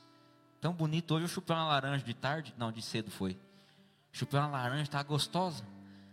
Tão 0.60 0.72
bonito. 0.72 1.14
Hoje 1.14 1.24
eu 1.24 1.28
chupei 1.28 1.54
uma 1.54 1.66
laranja 1.66 2.04
de 2.04 2.14
tarde. 2.14 2.54
Não, 2.56 2.70
de 2.70 2.80
cedo 2.80 3.10
foi. 3.10 3.38
Chupei 4.12 4.38
uma 4.38 4.48
laranja, 4.48 4.82
estava 4.82 5.02
gostosa. 5.04 5.64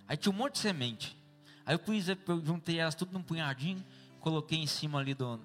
Aí 0.07 0.17
tinha 0.17 0.33
um 0.33 0.35
monte 0.35 0.53
de 0.53 0.59
semente. 0.59 1.17
Aí 1.65 1.75
eu, 1.75 1.79
pus, 1.79 2.09
eu 2.09 2.17
juntei 2.43 2.79
elas 2.79 2.95
tudo 2.95 3.13
num 3.13 3.21
punhadinho. 3.21 3.85
Coloquei 4.19 4.57
em 4.57 4.67
cima 4.67 4.99
ali 4.99 5.13
do, 5.13 5.39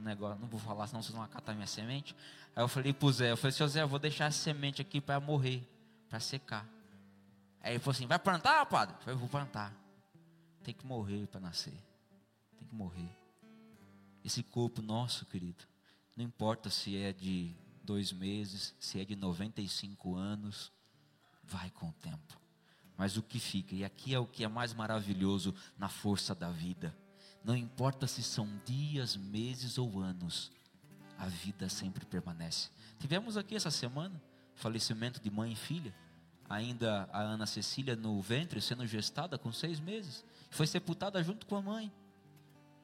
um 0.00 0.02
negócio, 0.02 0.40
não 0.40 0.48
vou 0.48 0.58
falar, 0.58 0.86
senão 0.86 1.02
vocês 1.02 1.14
vão 1.14 1.22
acatar 1.22 1.54
minha 1.54 1.66
semente. 1.66 2.16
Aí 2.56 2.62
eu 2.62 2.68
falei 2.68 2.92
pro 2.92 3.12
Zé, 3.12 3.30
eu 3.30 3.36
falei, 3.36 3.52
seu 3.52 3.68
Zé, 3.68 3.82
eu 3.82 3.88
vou 3.88 3.98
deixar 3.98 4.26
essa 4.26 4.38
semente 4.38 4.80
aqui 4.80 5.00
para 5.00 5.20
morrer, 5.20 5.62
para 6.08 6.18
secar. 6.18 6.66
Aí 7.62 7.72
ele 7.72 7.78
falou 7.78 7.92
assim, 7.92 8.06
vai 8.06 8.18
plantar, 8.18 8.64
padre? 8.66 8.94
Eu 8.96 9.00
falei, 9.00 9.18
vou 9.18 9.28
plantar. 9.28 9.74
Tem 10.62 10.74
que 10.74 10.86
morrer 10.86 11.26
para 11.26 11.40
nascer. 11.40 11.78
Tem 12.58 12.66
que 12.66 12.74
morrer. 12.74 13.10
Esse 14.24 14.42
corpo 14.42 14.82
nosso, 14.82 15.24
querido, 15.26 15.64
não 16.16 16.24
importa 16.24 16.68
se 16.70 16.96
é 16.96 17.12
de 17.12 17.54
dois 17.82 18.12
meses, 18.12 18.74
se 18.78 19.00
é 19.00 19.04
de 19.04 19.16
95 19.16 20.14
anos, 20.14 20.72
vai 21.42 21.70
com 21.70 21.88
o 21.88 21.92
tempo. 21.92 22.40
Mas 22.96 23.16
o 23.16 23.22
que 23.22 23.40
fica, 23.40 23.74
e 23.74 23.84
aqui 23.84 24.14
é 24.14 24.18
o 24.18 24.26
que 24.26 24.44
é 24.44 24.48
mais 24.48 24.74
maravilhoso 24.74 25.54
na 25.78 25.88
força 25.88 26.34
da 26.34 26.50
vida 26.50 26.94
não 27.42 27.56
importa 27.56 28.06
se 28.06 28.22
são 28.22 28.48
dias, 28.64 29.16
meses 29.16 29.78
ou 29.78 30.00
anos, 30.00 30.52
a 31.18 31.26
vida 31.26 31.68
sempre 31.68 32.04
permanece. 32.04 32.68
Tivemos 32.98 33.36
aqui 33.36 33.54
essa 33.54 33.70
semana 33.70 34.20
falecimento 34.54 35.20
de 35.20 35.30
mãe 35.30 35.52
e 35.52 35.56
filha. 35.56 35.94
Ainda 36.50 37.08
a 37.12 37.20
Ana 37.20 37.46
Cecília 37.46 37.94
no 37.94 38.20
ventre, 38.20 38.60
sendo 38.60 38.84
gestada 38.84 39.38
com 39.38 39.52
seis 39.52 39.78
meses. 39.78 40.24
Foi 40.50 40.66
sepultada 40.66 41.22
junto 41.22 41.46
com 41.46 41.54
a 41.54 41.62
mãe. 41.62 41.92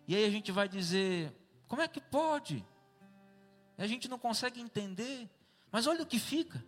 E 0.07 0.15
aí 0.15 0.25
a 0.25 0.31
gente 0.31 0.53
vai 0.53 0.69
dizer: 0.69 1.35
como 1.67 1.83
é 1.83 1.89
que 1.89 2.01
pode? 2.01 2.65
A 3.77 3.85
gente 3.89 4.07
não 4.07 4.21
consegue 4.21 4.61
entender. 4.61 5.29
Mas 5.73 5.89
olha 5.89 6.05
o 6.05 6.07
que 6.07 6.21
fica: 6.21 6.65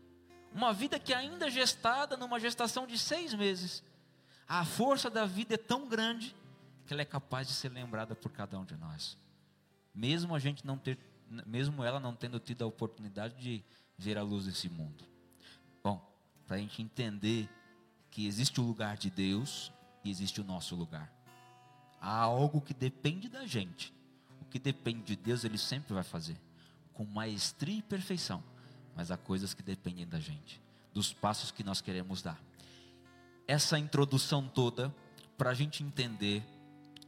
uma 0.52 0.72
vida 0.72 0.98
que 0.98 1.14
ainda 1.14 1.46
é 1.46 1.50
gestada, 1.50 2.16
numa 2.16 2.40
gestação 2.40 2.84
de 2.84 2.98
seis 2.98 3.32
meses. 3.32 3.84
A 4.48 4.64
força 4.64 5.08
da 5.08 5.24
vida 5.24 5.54
é 5.54 5.58
tão 5.58 5.88
grande 5.88 6.34
que 6.84 6.92
ela 6.92 7.02
é 7.02 7.04
capaz 7.04 7.46
de 7.46 7.52
ser 7.52 7.68
lembrada 7.68 8.16
por 8.16 8.32
cada 8.32 8.58
um 8.58 8.64
de 8.64 8.76
nós. 8.76 9.16
Mesmo 9.94 10.34
a 10.34 10.40
gente 10.40 10.66
não 10.66 10.76
ter, 10.76 10.98
mesmo 11.46 11.84
ela 11.84 12.00
não 12.00 12.12
tendo 12.12 12.40
tido 12.40 12.64
a 12.64 12.66
oportunidade 12.66 13.36
de 13.36 13.62
ver 13.96 14.18
a 14.18 14.22
luz 14.22 14.46
desse 14.46 14.68
mundo. 14.68 15.04
Bom, 15.84 16.17
para 16.48 16.56
a 16.56 16.60
gente 16.60 16.80
entender 16.80 17.46
que 18.10 18.26
existe 18.26 18.58
o 18.58 18.64
lugar 18.64 18.96
de 18.96 19.10
Deus 19.10 19.70
e 20.02 20.10
existe 20.10 20.40
o 20.40 20.44
nosso 20.44 20.74
lugar. 20.74 21.12
Há 22.00 22.20
algo 22.20 22.62
que 22.62 22.72
depende 22.72 23.28
da 23.28 23.46
gente. 23.46 23.92
O 24.40 24.46
que 24.46 24.58
depende 24.58 25.02
de 25.02 25.16
Deus, 25.16 25.44
Ele 25.44 25.58
sempre 25.58 25.92
vai 25.92 26.02
fazer. 26.02 26.40
Com 26.94 27.04
maestria 27.04 27.78
e 27.78 27.82
perfeição. 27.82 28.42
Mas 28.96 29.10
há 29.10 29.16
coisas 29.18 29.52
que 29.52 29.62
dependem 29.62 30.08
da 30.08 30.18
gente. 30.18 30.60
Dos 30.94 31.12
passos 31.12 31.50
que 31.50 31.62
nós 31.62 31.82
queremos 31.82 32.22
dar. 32.22 32.40
Essa 33.46 33.78
introdução 33.78 34.48
toda, 34.48 34.94
para 35.36 35.50
a 35.50 35.54
gente 35.54 35.82
entender 35.84 36.42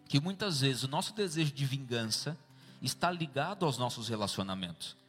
que 0.07 0.21
muitas 0.21 0.61
vezes 0.61 0.83
o 0.83 0.89
nosso 0.89 1.15
desejo 1.15 1.53
de 1.53 1.65
vingança 1.65 2.37
está 2.83 3.11
ligado 3.11 3.65
aos 3.65 3.79
nossos 3.79 4.09
relacionamentos. 4.09 5.00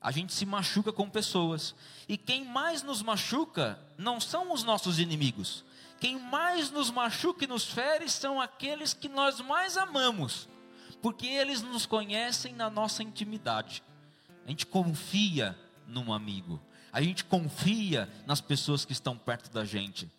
A 0.00 0.10
gente 0.10 0.32
se 0.32 0.46
machuca 0.46 0.92
com 0.92 1.10
pessoas, 1.10 1.74
e 2.08 2.16
quem 2.16 2.44
mais 2.44 2.82
nos 2.82 3.02
machuca 3.02 3.78
não 3.98 4.18
são 4.18 4.52
os 4.52 4.64
nossos 4.64 4.98
inimigos. 4.98 5.64
Quem 6.00 6.18
mais 6.18 6.70
nos 6.70 6.90
machuca 6.90 7.44
e 7.44 7.46
nos 7.46 7.66
fere 7.66 8.08
são 8.08 8.40
aqueles 8.40 8.94
que 8.94 9.08
nós 9.08 9.40
mais 9.40 9.76
amamos, 9.76 10.48
porque 11.02 11.26
eles 11.26 11.60
nos 11.60 11.84
conhecem 11.84 12.54
na 12.54 12.70
nossa 12.70 13.02
intimidade. 13.02 13.82
A 14.46 14.48
gente 14.48 14.64
confia 14.64 15.56
num 15.86 16.10
amigo, 16.10 16.58
a 16.90 17.02
gente 17.02 17.22
confia 17.22 18.10
nas 18.26 18.40
pessoas 18.40 18.86
que 18.86 18.92
estão 18.92 19.18
perto 19.18 19.52
da 19.52 19.66
gente, 19.66 20.10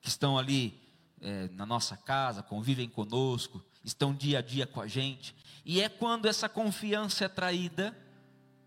que 0.00 0.08
estão 0.08 0.38
ali 0.38 0.80
é, 1.20 1.48
na 1.48 1.66
nossa 1.66 1.96
casa, 1.96 2.40
convivem 2.40 2.88
conosco, 2.88 3.60
estão 3.84 4.14
dia 4.14 4.38
a 4.38 4.42
dia 4.42 4.66
com 4.66 4.80
a 4.80 4.86
gente. 4.86 5.34
E 5.64 5.80
é 5.80 5.88
quando 5.88 6.26
essa 6.26 6.48
confiança 6.48 7.24
é 7.24 7.28
traída, 7.28 7.96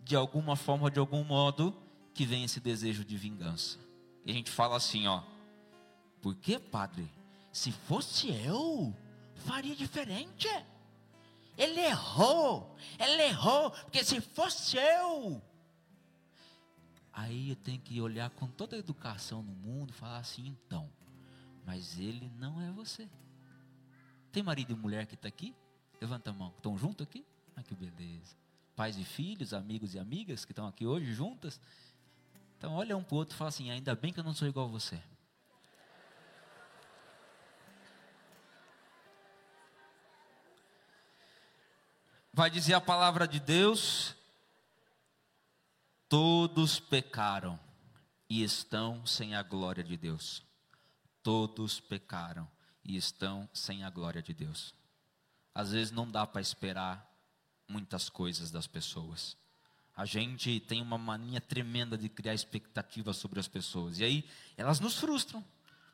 de 0.07 0.15
alguma 0.15 0.55
forma, 0.55 0.89
de 0.89 0.99
algum 0.99 1.23
modo, 1.23 1.75
que 2.13 2.25
vem 2.25 2.45
esse 2.45 2.61
desejo 2.61 3.03
de 3.03 3.17
vingança. 3.17 3.77
E 4.25 4.31
a 4.31 4.33
gente 4.33 4.49
fala 4.49 4.77
assim, 4.77 5.05
ó, 5.05 5.21
por 6.21 6.33
que, 6.35 6.57
padre? 6.57 7.11
Se 7.51 7.73
fosse 7.73 8.29
eu, 8.29 8.95
faria 9.35 9.75
diferente. 9.75 10.47
Ele 11.57 11.81
errou, 11.81 12.73
ele 12.97 13.23
errou, 13.23 13.71
porque 13.71 14.03
se 14.03 14.21
fosse 14.21 14.77
eu. 14.77 15.41
Aí 17.11 17.49
eu 17.49 17.55
tenho 17.57 17.81
que 17.81 17.99
olhar 17.99 18.29
com 18.29 18.47
toda 18.47 18.77
a 18.77 18.79
educação 18.79 19.43
no 19.43 19.51
mundo 19.51 19.89
e 19.89 19.93
falar 19.93 20.19
assim, 20.19 20.47
então, 20.47 20.89
mas 21.65 21.99
ele 21.99 22.31
não 22.37 22.61
é 22.61 22.71
você. 22.71 23.09
Tem 24.31 24.41
marido 24.41 24.71
e 24.71 24.75
mulher 24.75 25.05
que 25.05 25.15
está 25.15 25.27
aqui? 25.27 25.53
Levanta 25.99 26.29
a 26.29 26.33
mão. 26.33 26.53
Estão 26.55 26.77
juntos 26.77 27.05
aqui? 27.05 27.25
Ah, 27.55 27.63
que 27.63 27.75
beleza. 27.75 28.46
Pais 28.77 28.95
e 28.95 29.03
filhos, 29.03 29.55
amigos 29.55 29.95
e 29.95 29.99
amigas 29.99 30.45
que 30.45 30.51
estão 30.51 30.67
aqui 30.67 30.85
hoje 30.85 31.11
juntas. 31.11 31.59
Então 32.59 32.75
olha 32.75 32.95
um 32.95 33.03
para 33.03 33.15
o 33.15 33.17
outro 33.17 33.33
e 33.33 33.37
fala 33.37 33.49
assim: 33.49 33.71
ainda 33.71 33.95
bem 33.95 34.13
que 34.13 34.19
eu 34.19 34.23
não 34.23 34.35
sou 34.35 34.47
igual 34.47 34.67
a 34.67 34.69
você. 34.69 35.01
Vai 42.31 42.51
dizer 42.51 42.75
a 42.75 42.79
palavra 42.79 43.27
de 43.27 43.39
Deus: 43.39 44.15
todos 46.07 46.79
pecaram 46.79 47.59
e 48.29 48.43
estão 48.43 49.03
sem 49.07 49.33
a 49.33 49.41
glória 49.41 49.83
de 49.83 49.97
Deus. 49.97 50.43
Todos 51.23 51.79
pecaram 51.79 52.47
e 52.85 52.95
estão 52.95 53.49
sem 53.51 53.83
a 53.83 53.89
glória 53.89 54.21
de 54.21 54.35
Deus. 54.35 54.75
Às 55.51 55.71
vezes 55.71 55.91
não 55.91 56.07
dá 56.07 56.27
para 56.27 56.41
esperar 56.41 57.16
muitas 57.67 58.09
coisas 58.09 58.51
das 58.51 58.67
pessoas. 58.67 59.35
a 59.95 60.05
gente 60.05 60.59
tem 60.59 60.79
uma 60.79 60.97
mania 60.97 61.41
tremenda 61.41 61.97
de 61.97 62.07
criar 62.07 62.35
expectativas 62.35 63.17
sobre 63.17 63.39
as 63.39 63.47
pessoas. 63.47 63.99
E 63.99 64.03
aí 64.03 64.25
elas 64.55 64.79
nos 64.79 64.99
frustram, 64.99 65.43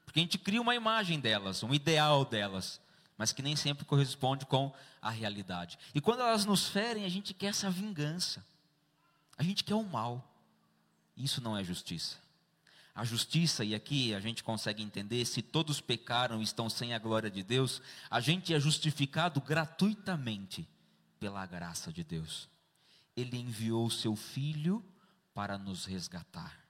porque 0.04 0.20
a 0.20 0.24
gente 0.24 0.38
cria 0.38 0.62
uma 0.62 0.76
imagem 0.76 1.22
delas, 1.22 1.64
um 1.64 1.74
ideal 1.74 2.26
delas, 2.26 2.82
mas 3.18 3.32
que 3.32 3.42
nem 3.42 3.56
sempre 3.56 3.86
corresponde 3.86 4.46
com 4.46 4.74
a 5.02 5.10
realidade. 5.10 5.80
E 5.96 6.02
quando 6.02 6.20
elas 6.20 6.46
nos 6.46 6.68
ferem, 6.68 7.06
a 7.06 7.10
gente 7.10 7.34
quer 7.34 7.48
essa 7.48 7.70
vingança. 7.70 8.46
A 9.38 9.44
gente 9.44 9.64
quer 9.64 9.76
o 9.76 9.84
mal. 9.84 10.30
Isso 11.16 11.40
não 11.40 11.56
é 11.58 11.64
justiça. 11.64 12.18
A 12.94 13.06
justiça, 13.06 13.64
e 13.64 13.74
aqui 13.74 14.14
a 14.14 14.20
gente 14.20 14.44
consegue 14.44 14.84
entender, 14.84 15.26
se 15.26 15.42
todos 15.42 15.80
pecaram 15.80 16.42
e 16.42 16.44
estão 16.44 16.70
sem 16.70 16.94
a 16.94 17.00
glória 17.00 17.32
de 17.32 17.42
Deus, 17.42 17.82
a 18.10 18.20
gente 18.20 18.54
é 18.54 18.60
justificado 18.60 19.40
gratuitamente 19.40 20.68
pela 21.24 21.46
graça 21.46 21.90
de 21.90 22.04
Deus. 22.04 22.50
Ele 23.16 23.38
enviou 23.38 23.86
o 23.86 23.90
seu 23.90 24.14
filho 24.14 24.84
para 25.34 25.58
nos 25.58 25.86
resgatar, 25.86 26.68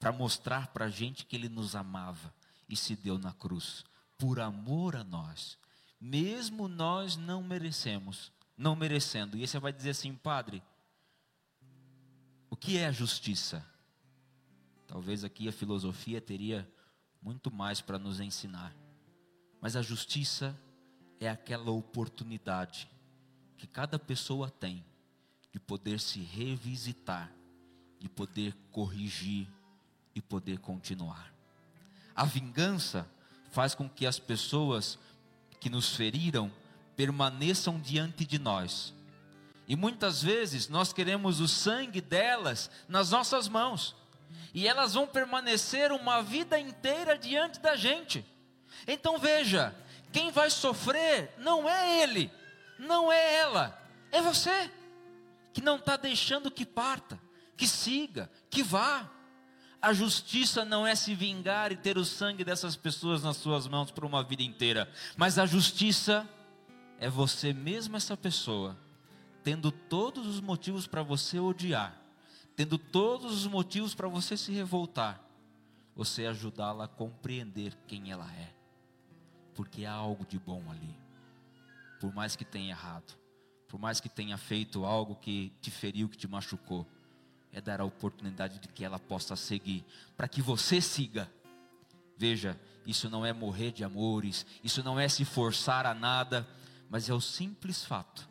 para 0.00 0.10
mostrar 0.10 0.68
para 0.68 0.86
a 0.86 0.88
gente 0.88 1.26
que 1.26 1.36
ele 1.36 1.50
nos 1.50 1.76
amava 1.76 2.32
e 2.66 2.74
se 2.74 2.96
deu 2.96 3.18
na 3.18 3.34
cruz, 3.34 3.84
por 4.16 4.40
amor 4.40 4.96
a 4.96 5.04
nós, 5.04 5.58
mesmo 6.00 6.68
nós 6.68 7.18
não 7.18 7.42
merecemos, 7.42 8.32
não 8.56 8.74
merecendo. 8.74 9.36
E 9.36 9.46
você 9.46 9.58
vai 9.58 9.74
dizer 9.74 9.90
assim, 9.90 10.14
padre, 10.14 10.62
o 12.48 12.56
que 12.56 12.78
é 12.78 12.86
a 12.86 12.92
justiça? 12.92 13.62
Talvez 14.86 15.22
aqui 15.22 15.46
a 15.46 15.52
filosofia 15.52 16.18
teria 16.18 16.66
muito 17.20 17.52
mais 17.52 17.82
para 17.82 17.98
nos 17.98 18.20
ensinar. 18.20 18.74
Mas 19.60 19.76
a 19.76 19.82
justiça 19.82 20.58
é 21.20 21.28
aquela 21.28 21.72
oportunidade 21.72 22.90
que 23.62 23.66
cada 23.68 23.96
pessoa 23.96 24.50
tem 24.50 24.84
de 25.52 25.60
poder 25.60 26.00
se 26.00 26.18
revisitar, 26.18 27.30
de 28.00 28.08
poder 28.08 28.56
corrigir 28.72 29.46
e 30.16 30.20
poder 30.20 30.58
continuar. 30.58 31.32
A 32.12 32.24
vingança 32.24 33.08
faz 33.52 33.72
com 33.72 33.88
que 33.88 34.04
as 34.04 34.18
pessoas 34.18 34.98
que 35.60 35.70
nos 35.70 35.94
feriram 35.94 36.50
permaneçam 36.96 37.78
diante 37.78 38.24
de 38.24 38.36
nós. 38.36 38.92
E 39.68 39.76
muitas 39.76 40.20
vezes 40.20 40.68
nós 40.68 40.92
queremos 40.92 41.38
o 41.38 41.46
sangue 41.46 42.00
delas 42.00 42.68
nas 42.88 43.12
nossas 43.12 43.46
mãos 43.46 43.94
e 44.52 44.66
elas 44.66 44.94
vão 44.94 45.06
permanecer 45.06 45.92
uma 45.92 46.20
vida 46.20 46.58
inteira 46.58 47.16
diante 47.16 47.60
da 47.60 47.76
gente. 47.76 48.26
Então 48.88 49.20
veja, 49.20 49.72
quem 50.12 50.32
vai 50.32 50.50
sofrer 50.50 51.32
não 51.38 51.68
é 51.68 52.02
ele, 52.02 52.28
não 52.82 53.10
é 53.12 53.36
ela, 53.36 53.80
é 54.10 54.20
você, 54.20 54.70
que 55.52 55.62
não 55.62 55.76
está 55.76 55.96
deixando 55.96 56.50
que 56.50 56.66
parta, 56.66 57.18
que 57.56 57.66
siga, 57.66 58.30
que 58.50 58.62
vá. 58.62 59.08
A 59.80 59.92
justiça 59.92 60.64
não 60.64 60.86
é 60.86 60.94
se 60.94 61.14
vingar 61.14 61.72
e 61.72 61.76
ter 61.76 61.98
o 61.98 62.04
sangue 62.04 62.44
dessas 62.44 62.76
pessoas 62.76 63.22
nas 63.22 63.36
suas 63.36 63.66
mãos 63.66 63.90
por 63.90 64.04
uma 64.04 64.22
vida 64.22 64.42
inteira, 64.42 64.90
mas 65.16 65.38
a 65.38 65.46
justiça 65.46 66.28
é 66.98 67.08
você 67.08 67.52
mesmo, 67.52 67.96
essa 67.96 68.16
pessoa, 68.16 68.76
tendo 69.42 69.72
todos 69.72 70.26
os 70.26 70.40
motivos 70.40 70.86
para 70.86 71.02
você 71.02 71.40
odiar, 71.40 72.00
tendo 72.54 72.78
todos 72.78 73.32
os 73.32 73.46
motivos 73.46 73.92
para 73.94 74.06
você 74.06 74.36
se 74.36 74.52
revoltar, 74.52 75.20
você 75.96 76.26
ajudá-la 76.26 76.84
a 76.84 76.88
compreender 76.88 77.76
quem 77.88 78.12
ela 78.12 78.30
é, 78.34 78.54
porque 79.54 79.84
há 79.84 79.92
algo 79.92 80.24
de 80.24 80.38
bom 80.38 80.62
ali, 80.70 81.01
por 82.02 82.12
mais 82.12 82.34
que 82.34 82.44
tenha 82.44 82.70
errado, 82.70 83.16
por 83.68 83.78
mais 83.78 84.00
que 84.00 84.08
tenha 84.08 84.36
feito 84.36 84.84
algo 84.84 85.14
que 85.14 85.52
te 85.60 85.70
feriu, 85.70 86.08
que 86.08 86.16
te 86.16 86.26
machucou, 86.26 86.84
é 87.52 87.60
dar 87.60 87.80
a 87.80 87.84
oportunidade 87.84 88.58
de 88.58 88.66
que 88.66 88.84
ela 88.84 88.98
possa 88.98 89.36
seguir, 89.36 89.84
para 90.16 90.26
que 90.26 90.42
você 90.42 90.80
siga. 90.80 91.30
Veja, 92.18 92.58
isso 92.84 93.08
não 93.08 93.24
é 93.24 93.32
morrer 93.32 93.70
de 93.70 93.84
amores, 93.84 94.44
isso 94.64 94.82
não 94.82 94.98
é 94.98 95.08
se 95.08 95.24
forçar 95.24 95.86
a 95.86 95.94
nada, 95.94 96.44
mas 96.90 97.08
é 97.08 97.14
o 97.14 97.20
simples 97.20 97.84
fato 97.84 98.28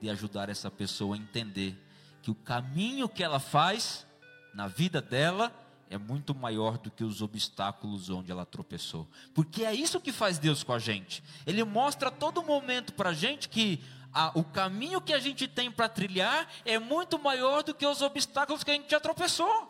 de 0.00 0.10
ajudar 0.10 0.48
essa 0.48 0.68
pessoa 0.68 1.14
a 1.14 1.18
entender 1.18 1.80
que 2.20 2.30
o 2.32 2.34
caminho 2.34 3.08
que 3.08 3.22
ela 3.22 3.38
faz 3.38 4.04
na 4.52 4.66
vida 4.66 5.00
dela 5.00 5.54
é 5.90 5.98
muito 5.98 6.32
maior 6.36 6.78
do 6.78 6.88
que 6.88 7.02
os 7.02 7.20
obstáculos 7.20 8.08
onde 8.08 8.30
ela 8.30 8.46
tropeçou. 8.46 9.08
Porque 9.34 9.64
é 9.64 9.74
isso 9.74 10.00
que 10.00 10.12
faz 10.12 10.38
Deus 10.38 10.62
com 10.62 10.72
a 10.72 10.78
gente. 10.78 11.20
Ele 11.44 11.64
mostra 11.64 12.08
a 12.08 12.12
todo 12.12 12.44
momento 12.44 12.92
para 12.94 13.10
a 13.10 13.12
gente 13.12 13.48
que 13.48 13.82
a, 14.14 14.30
o 14.38 14.44
caminho 14.44 15.00
que 15.00 15.12
a 15.12 15.18
gente 15.18 15.48
tem 15.48 15.68
para 15.68 15.88
trilhar 15.88 16.48
é 16.64 16.78
muito 16.78 17.18
maior 17.18 17.64
do 17.64 17.74
que 17.74 17.84
os 17.84 18.02
obstáculos 18.02 18.62
que 18.62 18.70
a 18.70 18.74
gente 18.74 18.88
já 18.88 19.00
tropeçou. 19.00 19.68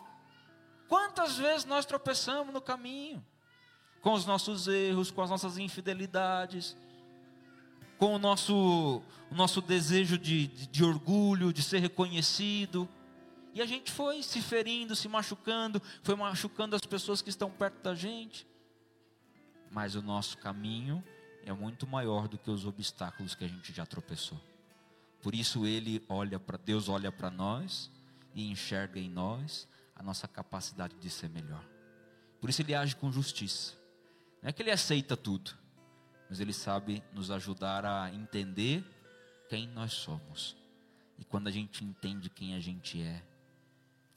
Quantas 0.87 1.39
vezes 1.39 1.65
nós 1.65 1.87
tropeçamos 1.87 2.53
no 2.53 2.61
caminho? 2.61 3.25
Com 4.03 4.13
os 4.13 4.27
nossos 4.27 4.69
erros, 4.69 5.11
com 5.11 5.23
as 5.23 5.31
nossas 5.31 5.57
infidelidades, 5.57 6.77
com 7.99 8.15
o 8.15 8.19
nosso, 8.19 9.03
o 9.31 9.35
nosso 9.35 9.63
desejo 9.63 10.19
de, 10.19 10.49
de, 10.49 10.67
de 10.67 10.85
orgulho, 10.85 11.51
de 11.51 11.63
ser 11.63 11.79
reconhecido. 11.79 12.87
E 13.53 13.61
a 13.61 13.67
gente 13.67 13.91
foi 13.91 14.23
se 14.23 14.41
ferindo, 14.41 14.95
se 14.95 15.09
machucando, 15.09 15.83
foi 16.03 16.15
machucando 16.15 16.77
as 16.77 16.83
pessoas 16.83 17.21
que 17.21 17.31
estão 17.31 17.51
perto 17.51 17.83
da 17.83 17.95
gente. 17.95 18.47
Mas 19.71 19.95
o 19.95 20.03
nosso 20.03 20.39
caminho 20.39 21.03
é 21.45 21.53
muito 21.53 21.87
maior 21.87 22.29
do 22.29 22.39
que 22.39 22.51
os 22.51 22.67
obstáculos 22.67 23.35
que 23.35 23.45
a 23.45 23.49
gente 23.49 23.73
já 23.73 23.85
tropeçou. 23.85 24.41
Por 25.23 25.35
isso 25.35 25.67
ele 25.67 26.03
olha 26.09 26.39
para 26.39 26.57
Deus 26.57 26.89
olha 26.89 27.13
para 27.13 27.31
nós 27.31 27.91
e 28.35 28.51
enxerga 28.51 28.99
em 28.99 29.09
nós 29.09 29.69
a 29.95 30.03
nossa 30.03 30.27
capacidade 30.27 30.95
de 30.97 31.11
ser 31.11 31.29
melhor. 31.29 31.65
Por 32.41 32.49
isso 32.49 32.63
ele 32.63 32.75
age 32.75 32.97
com 32.97 33.13
justiça. 33.13 33.75
Não 34.43 34.49
é 34.49 34.53
que 34.53 34.63
ele 34.63 34.71
aceita 34.71 35.17
tudo, 35.17 35.51
mas 36.31 36.39
Ele 36.39 36.53
sabe 36.53 37.03
nos 37.13 37.29
ajudar 37.33 37.85
a 37.85 38.15
entender 38.15 38.85
quem 39.49 39.67
nós 39.67 39.93
somos. 39.93 40.57
E 41.19 41.25
quando 41.25 41.49
a 41.49 41.51
gente 41.51 41.85
entende 41.85 42.31
quem 42.31 42.55
a 42.55 42.61
gente 42.61 43.03
é, 43.03 43.21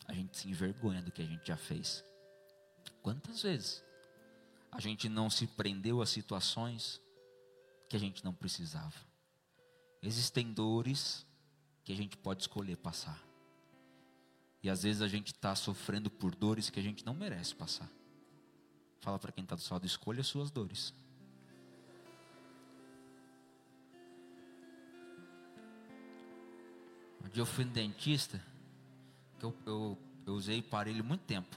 a 0.07 0.13
gente 0.13 0.37
se 0.37 0.49
envergonha 0.49 1.01
do 1.01 1.11
que 1.11 1.21
a 1.21 1.25
gente 1.25 1.47
já 1.47 1.57
fez. 1.57 2.03
Quantas 3.01 3.41
vezes 3.41 3.83
a 4.71 4.79
gente 4.79 5.07
não 5.09 5.29
se 5.29 5.47
prendeu 5.47 6.01
a 6.01 6.05
situações 6.05 7.01
que 7.89 7.95
a 7.95 7.99
gente 7.99 8.23
não 8.23 8.33
precisava? 8.33 8.95
Existem 10.01 10.51
dores 10.51 11.25
que 11.83 11.91
a 11.91 11.95
gente 11.95 12.17
pode 12.17 12.41
escolher 12.41 12.77
passar. 12.77 13.21
E 14.61 14.69
às 14.69 14.83
vezes 14.83 15.01
a 15.01 15.07
gente 15.07 15.33
está 15.33 15.53
sofrendo 15.55 16.09
por 16.09 16.33
dores 16.33 16.69
que 16.69 16.79
a 16.79 16.83
gente 16.83 17.05
não 17.05 17.13
merece 17.13 17.53
passar. 17.53 17.89
Fala 19.01 19.19
para 19.19 19.33
quem 19.33 19.43
está 19.43 19.55
do 19.55 19.61
seu 19.61 19.75
lado, 19.75 19.85
escolha 19.85 20.23
suas 20.23 20.49
dores. 20.49 20.93
Um 27.21 27.27
dia 27.27 27.41
eu 27.41 27.45
fui 27.45 27.65
no 27.65 27.71
dentista, 27.71 28.41
eu, 29.45 29.55
eu, 29.65 29.97
eu 30.25 30.33
usei 30.33 30.59
aparelho 30.59 31.03
muito 31.03 31.21
tempo. 31.21 31.55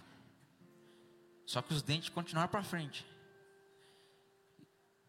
Só 1.47 1.63
que 1.63 1.73
os 1.73 1.83
dentes 1.83 2.09
continuaram 2.09 2.51
para 2.51 2.63
frente. 2.63 3.07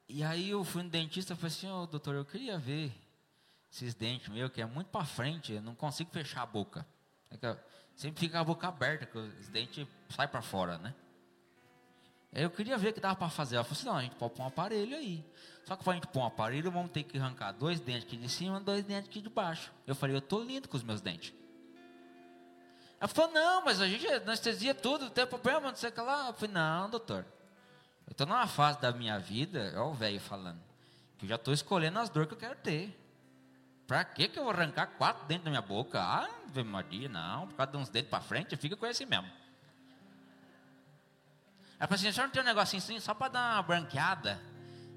E 0.08 0.24
aí 0.24 0.50
eu 0.50 0.64
fui 0.64 0.84
no 0.84 0.90
dentista 0.90 1.34
e 1.34 1.36
falei 1.36 1.52
assim, 1.52 1.70
oh, 1.70 1.86
doutor, 1.86 2.16
eu 2.16 2.24
queria 2.24 2.58
ver 2.58 2.94
esses 3.72 3.94
dentes 3.94 4.30
meus, 4.30 4.52
que 4.52 4.62
é 4.62 4.66
muito 4.66 4.88
para 4.88 5.04
frente, 5.04 5.54
eu 5.54 5.62
não 5.62 5.76
consigo 5.76 6.10
fechar 6.12 6.44
a 6.44 6.46
boca. 6.46 6.88
É 7.30 7.58
sempre 7.96 8.20
fica 8.20 8.40
a 8.40 8.44
boca 8.44 8.68
aberta, 8.68 9.06
que 9.06 9.18
os 9.18 9.50
dentes 9.50 9.86
saem 10.10 10.30
para 10.30 10.42
fora, 10.42 10.78
né? 10.78 10.94
Aí 12.32 12.44
eu 12.44 12.50
queria 12.50 12.78
ver 12.78 12.90
o 12.90 12.94
que 12.94 13.00
dava 13.00 13.16
para 13.16 13.30
fazer. 13.30 13.56
Ela 13.56 13.64
falou 13.64 13.78
assim, 13.78 13.88
não, 13.88 13.98
a 13.98 14.02
gente 14.04 14.16
pode 14.16 14.36
pôr 14.36 14.44
um 14.44 14.48
aparelho 14.48 14.96
aí. 14.96 15.26
Só 15.66 15.76
que 15.76 15.84
para 15.84 15.94
a 15.94 15.96
gente 15.96 16.08
pôr 16.08 16.22
um 16.22 16.26
aparelho, 16.26 16.72
vamos 16.72 16.92
ter 16.92 17.04
que 17.04 17.18
arrancar 17.18 17.52
dois 17.52 17.80
dentes 17.80 18.04
aqui 18.04 18.16
de 18.16 18.30
cima 18.30 18.60
dois 18.60 18.86
dentes 18.86 19.10
aqui 19.10 19.22
de 19.22 19.30
baixo. 19.30 19.74
Eu 19.86 19.96
falei, 19.96 20.16
eu 20.16 20.20
estou 20.20 20.44
lindo 20.44 20.70
com 20.70 20.78
os 20.78 20.84
meus 20.84 21.02
dentes. 21.02 21.34
Ela 23.00 23.08
falou, 23.08 23.32
não, 23.32 23.64
mas 23.64 23.80
a 23.80 23.88
gente 23.88 24.08
anestesia 24.08 24.74
tudo, 24.74 25.06
não 25.06 25.12
tem 25.12 25.26
problema, 25.28 25.70
não 25.70 25.76
sei 25.76 25.90
o 25.90 25.92
que 25.92 26.02
lá. 26.02 26.28
Eu 26.28 26.34
falei, 26.34 26.54
não, 26.54 26.90
doutor. 26.90 27.26
Eu 28.08 28.12
estou 28.12 28.26
numa 28.26 28.48
fase 28.48 28.80
da 28.82 28.92
minha 28.92 29.20
vida, 29.20 29.72
olha 29.76 29.84
o 29.84 29.94
velho 29.94 30.20
falando, 30.20 30.60
que 31.18 31.26
eu 31.26 31.30
já 31.30 31.36
estou 31.36 31.54
escolhendo 31.54 32.00
as 32.00 32.10
dores 32.10 32.28
que 32.28 32.34
eu 32.34 32.40
quero 32.40 32.56
ter. 32.56 32.98
Para 33.86 34.04
que 34.04 34.28
que 34.28 34.40
eu 34.40 34.44
vou 34.44 34.52
arrancar 34.52 34.88
quatro 34.98 35.26
dentes 35.28 35.46
da 35.46 35.50
minha 35.50 35.62
boca? 35.62 36.02
Ah, 36.02 36.28
Maria, 36.66 37.08
não, 37.08 37.48
por 37.48 37.56
causa 37.56 37.72
de 37.72 37.78
uns 37.78 37.90
dentes 37.90 38.10
para 38.10 38.20
frente, 38.20 38.56
fica 38.58 38.76
com 38.76 38.86
esse 38.86 39.06
mesmo. 39.06 39.30
Ela 41.80 41.88
falou 41.88 41.96
assim, 41.96 42.08
a 42.08 42.14
senhora 42.14 42.28
não 42.28 42.34
tem 42.34 42.42
um 42.42 42.46
negocinho 42.46 42.82
assim, 42.82 43.00
só 43.00 43.14
para 43.14 43.30
dar 43.30 43.54
uma 43.54 43.64
branqueada? 43.64 44.42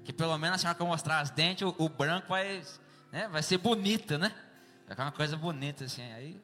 Que 0.03 0.11
pelo 0.11 0.35
menos 0.37 0.55
a 0.55 0.57
senhora 0.57 0.77
que 0.77 0.83
mostrar 0.83 1.23
os 1.23 1.29
dentes, 1.29 1.61
o, 1.61 1.75
o, 1.77 1.87
branco 1.87 2.29
vai, 2.29 2.63
né, 3.11 3.27
vai 3.27 3.43
ser 3.43 3.59
bonito, 3.59 4.17
né? 4.17 4.29
Vai 4.87 4.95
ficar 4.95 5.03
uma 5.03 5.11
coisa 5.11 5.37
bonita 5.37 5.85
assim. 5.85 6.01
Aí 6.13 6.41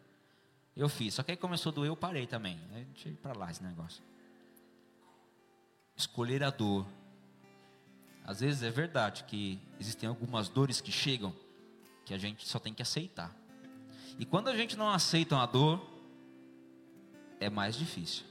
eu 0.78 0.88
fiz. 0.88 1.16
Só 1.16 1.24
que 1.24 1.32
aí 1.32 1.38
começou 1.38 1.72
a 1.72 1.76
doer, 1.76 1.90
eu 1.90 1.98
parei 1.98 2.28
também. 2.28 2.60
Aí 2.74 2.86
deixei 2.86 3.14
para 3.14 3.34
lá 3.34 3.50
esse 3.50 3.64
negócio. 3.64 4.04
Escolher 5.96 6.44
a 6.44 6.52
dor. 6.52 6.86
Às 8.24 8.42
vezes 8.42 8.62
é 8.62 8.70
verdade 8.70 9.24
que 9.24 9.60
existem 9.80 10.08
algumas 10.08 10.48
dores 10.48 10.80
que 10.80 10.92
chegam 10.92 11.34
que 12.06 12.14
a 12.14 12.18
gente 12.18 12.48
só 12.48 12.60
tem 12.60 12.74
que 12.74 12.82
aceitar. 12.82 13.36
E 14.20 14.26
quando 14.26 14.50
a 14.50 14.56
gente 14.56 14.78
não 14.78 14.90
aceita 14.90 15.36
uma 15.36 15.48
dor, 15.48 15.86
é 17.40 17.50
mais 17.50 17.76
difícil. 17.76 18.26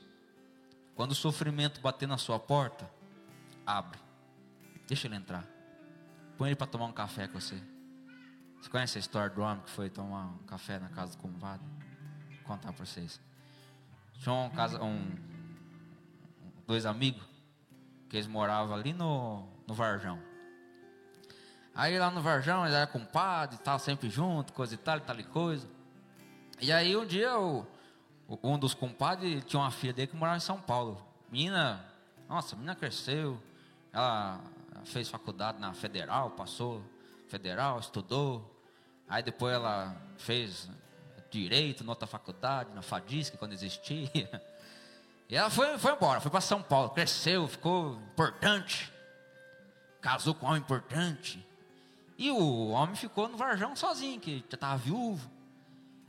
Quando 0.95 1.11
o 1.11 1.15
sofrimento 1.15 1.81
bater 1.81 2.07
na 2.07 2.17
sua 2.17 2.39
porta, 2.39 2.89
abre. 3.67 3.99
Deixa 4.87 5.09
ele 5.09 5.17
entrar. 5.17 5.45
Põe 6.39 6.51
ele 6.51 6.57
para 6.57 6.67
tomar 6.67 6.87
um 6.87 6.93
café 6.93 7.27
com 7.27 7.41
você. 7.41 7.61
Você 8.61 8.71
conhece 8.71 8.99
a 8.99 9.01
história 9.01 9.35
do 9.35 9.43
homem 9.43 9.63
que 9.65 9.71
foi 9.71 9.91
tomar 9.91 10.27
um 10.27 10.39
café 10.47 10.79
na 10.79 10.89
casa 10.89 11.13
do 11.13 11.19
compadre? 11.19 11.76
Contar 12.47 12.73
para 12.73 12.85
vocês. 12.85 13.21
Tinha 14.21 14.35
um, 14.35 14.51
casa, 14.51 14.83
um, 14.83 15.17
dois 16.67 16.87
amigos 16.87 17.25
que 18.09 18.17
eles 18.17 18.27
moravam 18.27 18.75
ali 18.75 18.93
no, 18.93 19.47
no 19.67 19.75
Varjão. 19.75 20.19
Aí 21.75 21.99
lá 21.99 22.11
no 22.11 22.23
Varjão 22.23 22.65
eles 22.65 22.75
eram 22.75 22.91
compadres 22.91 23.59
e 23.59 23.63
tal, 23.63 23.79
sempre 23.79 24.09
junto, 24.09 24.53
coisa 24.53 24.75
e 24.75 24.79
tal, 24.79 24.97
e 24.97 25.01
tal 25.01 25.21
e 25.21 25.25
coisa. 25.25 25.69
E 26.61 26.73
aí 26.73 26.97
um 26.97 27.05
dia 27.05 27.39
o, 27.39 27.67
um 28.43 28.59
dos 28.59 28.75
compadres 28.75 29.45
tinha 29.45 29.61
uma 29.61 29.71
filha 29.71 29.93
dele 29.93 30.09
que 30.09 30.17
morava 30.17 30.37
em 30.37 30.41
São 30.41 30.61
Paulo. 30.61 31.05
Menina, 31.31 31.85
nossa, 32.29 32.55
menina 32.57 32.75
cresceu, 32.75 33.43
ela 33.93 34.41
fez 34.85 35.09
faculdade 35.09 35.59
na 35.59 35.75
federal, 35.75 36.31
passou 36.31 36.83
federal, 37.29 37.79
estudou. 37.79 38.53
Aí 39.09 39.23
depois 39.23 39.55
ela 39.55 39.97
fez 40.17 40.69
direito 41.31 41.85
na 41.85 41.93
outra 41.93 42.07
faculdade, 42.07 42.73
na 42.75 42.83
FADISC, 42.83 43.37
quando 43.37 43.53
existia. 43.53 44.43
E 45.29 45.35
ela 45.35 45.51
foi, 45.51 45.77
foi 45.77 45.93
embora, 45.93 46.21
foi 46.21 46.31
para 46.31 46.41
São 46.41 46.63
Paulo, 46.63 46.91
cresceu, 46.91 47.49
ficou 47.49 47.95
importante. 48.13 48.93
Casou 50.01 50.35
com 50.35 50.47
um 50.47 50.51
homem 50.51 50.63
importante. 50.63 51.45
E 52.17 52.31
o 52.31 52.69
homem 52.69 52.95
ficou 52.95 53.29
no 53.29 53.37
Varjão 53.37 53.75
sozinho, 53.75 54.21
que 54.21 54.45
já 54.49 54.55
estava 54.55 54.77
viúvo. 54.77 55.29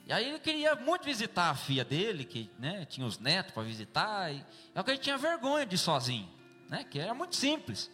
E 0.06 0.14
aí 0.14 0.30
ele 0.30 0.40
queria 0.40 0.76
muito 0.76 1.04
visitar 1.04 1.50
a 1.50 1.56
filha 1.56 1.84
dele, 1.84 2.24
que 2.26 2.50
né, 2.60 2.86
tinha 2.86 3.08
os 3.08 3.18
netos 3.18 3.54
para 3.54 3.64
visitar. 3.64 4.32
E, 4.32 4.46
é 4.76 4.84
que 4.84 4.92
ele 4.92 5.00
tinha 5.00 5.18
vergonha 5.18 5.66
de 5.66 5.74
ir 5.76 5.80
sozinho, 5.80 6.30
né, 6.70 6.84
que 6.84 7.00
era 7.00 7.14
muito 7.16 7.36
simples. 7.36 7.90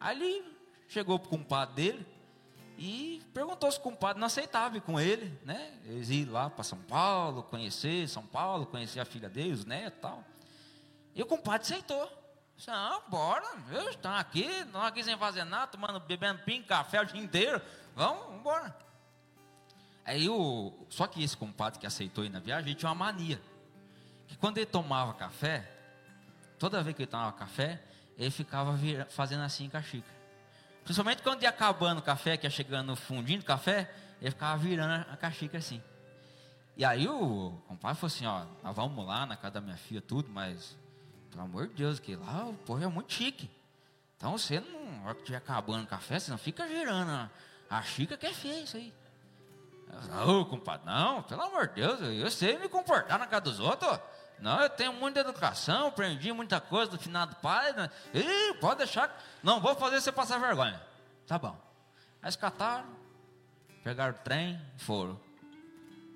Aí 0.00 0.20
ele 0.20 0.44
chegou 0.88 1.20
para 1.20 1.28
o 1.28 1.30
compadre 1.30 1.74
dele 1.74 2.06
e 2.78 3.20
perguntou 3.34 3.70
se 3.72 3.78
o 3.78 3.82
compadre 3.82 4.20
não 4.20 4.28
aceitava 4.28 4.76
ir 4.76 4.80
com 4.80 5.00
ele, 5.00 5.36
né? 5.44 5.74
Eles 5.84 6.10
ir 6.10 6.26
lá 6.26 6.48
para 6.48 6.62
São 6.62 6.78
Paulo, 6.78 7.42
conhecer 7.42 8.08
São 8.08 8.24
Paulo, 8.24 8.66
conhecer 8.66 9.00
a 9.00 9.04
filha 9.04 9.28
dele, 9.28 9.52
os 9.52 9.64
netos 9.64 9.98
e 9.98 10.00
tal. 10.00 10.24
E 11.12 11.20
o 11.20 11.26
compadre 11.26 11.62
aceitou. 11.62 12.08
Disse, 12.56 12.70
ah, 12.70 13.00
bora, 13.08 13.46
estão 13.90 14.14
aqui, 14.14 14.44
estão 14.44 14.80
aqui 14.82 15.02
sem 15.02 15.18
fazer 15.18 15.42
nada, 15.42 15.66
tomando, 15.66 15.98
bebendo 15.98 16.40
ping, 16.44 16.62
café 16.62 17.00
o 17.00 17.04
dia 17.04 17.20
inteiro. 17.20 17.60
Vamos, 17.96 18.36
embora. 18.36 18.76
Aí 20.04 20.28
o, 20.28 20.72
só 20.88 21.08
que 21.08 21.22
esse 21.22 21.36
compadre 21.36 21.80
que 21.80 21.86
aceitou 21.86 22.24
ir 22.24 22.28
na 22.28 22.38
viagem, 22.38 22.70
ele 22.70 22.78
tinha 22.78 22.88
uma 22.88 22.94
mania. 22.94 23.40
Que 24.28 24.36
quando 24.36 24.58
ele 24.58 24.66
tomava 24.66 25.14
café, 25.14 25.68
toda 26.60 26.82
vez 26.82 26.94
que 26.94 27.02
ele 27.02 27.10
tomava 27.10 27.32
café, 27.32 27.82
ele 28.16 28.30
ficava 28.30 28.78
fazendo 29.08 29.42
assim 29.42 29.68
com 29.68 29.76
a 29.76 29.82
xícara. 29.82 30.17
Principalmente 30.88 31.22
quando 31.22 31.42
ia 31.42 31.50
acabando 31.50 31.98
o 31.98 32.02
café, 32.02 32.38
que 32.38 32.46
ia 32.46 32.50
chegando 32.50 32.86
no 32.86 32.96
fundinho 32.96 33.40
do 33.40 33.44
café, 33.44 33.94
ele 34.22 34.30
ficava 34.30 34.56
virando 34.56 35.04
a, 35.06 35.18
a 35.20 35.30
xícara 35.30 35.58
assim. 35.58 35.82
E 36.78 36.82
aí 36.82 37.06
o 37.06 37.52
compadre 37.68 38.00
falou 38.00 38.06
assim, 38.06 38.24
ó, 38.24 38.46
nós 38.62 38.74
vamos 38.74 39.06
lá 39.06 39.26
na 39.26 39.36
casa 39.36 39.50
da 39.50 39.60
minha 39.60 39.76
filha, 39.76 40.00
tudo, 40.00 40.30
mas, 40.30 40.78
pelo 41.30 41.42
amor 41.42 41.68
de 41.68 41.74
Deus, 41.74 42.00
que 42.00 42.16
lá 42.16 42.46
o 42.46 42.54
povo 42.54 42.82
é 42.82 42.86
muito 42.86 43.12
chique. 43.12 43.50
Então 44.16 44.38
você 44.38 44.60
não, 44.60 44.92
na 44.92 45.04
hora 45.04 45.14
que 45.14 45.20
estiver 45.20 45.36
acabando 45.36 45.84
o 45.84 45.86
café, 45.86 46.18
você 46.18 46.30
não 46.30 46.38
fica 46.38 46.66
girando 46.66 47.10
a, 47.10 47.30
a 47.68 47.82
que 47.82 48.26
é 48.26 48.32
feio 48.32 48.64
isso 48.64 48.78
aí. 48.78 48.94
Ô, 50.26 50.46
compadre, 50.46 50.86
não, 50.86 51.22
pelo 51.22 51.42
amor 51.42 51.68
de 51.68 51.82
Deus, 51.82 52.00
eu 52.00 52.30
sei 52.30 52.56
me 52.56 52.66
comportar 52.66 53.18
na 53.18 53.26
casa 53.26 53.42
dos 53.42 53.60
outros. 53.60 54.00
Não, 54.40 54.60
eu 54.60 54.70
tenho 54.70 54.92
muita 54.92 55.20
educação, 55.20 55.88
aprendi 55.88 56.32
muita 56.32 56.60
coisa 56.60 56.90
do 56.90 56.98
final 56.98 57.26
do 57.26 57.36
pai. 57.36 57.72
Né? 57.72 57.90
Ih, 58.14 58.54
pode 58.60 58.78
deixar. 58.78 59.22
Não 59.42 59.60
vou 59.60 59.74
fazer 59.74 60.00
você 60.00 60.12
passar 60.12 60.38
vergonha. 60.38 60.80
Tá 61.26 61.38
bom. 61.38 61.58
Aí 62.22 62.34
cataram, 62.36 62.88
pegaram 63.82 64.14
o 64.14 64.18
trem 64.18 64.60
e 64.76 64.80
foram. 64.82 65.18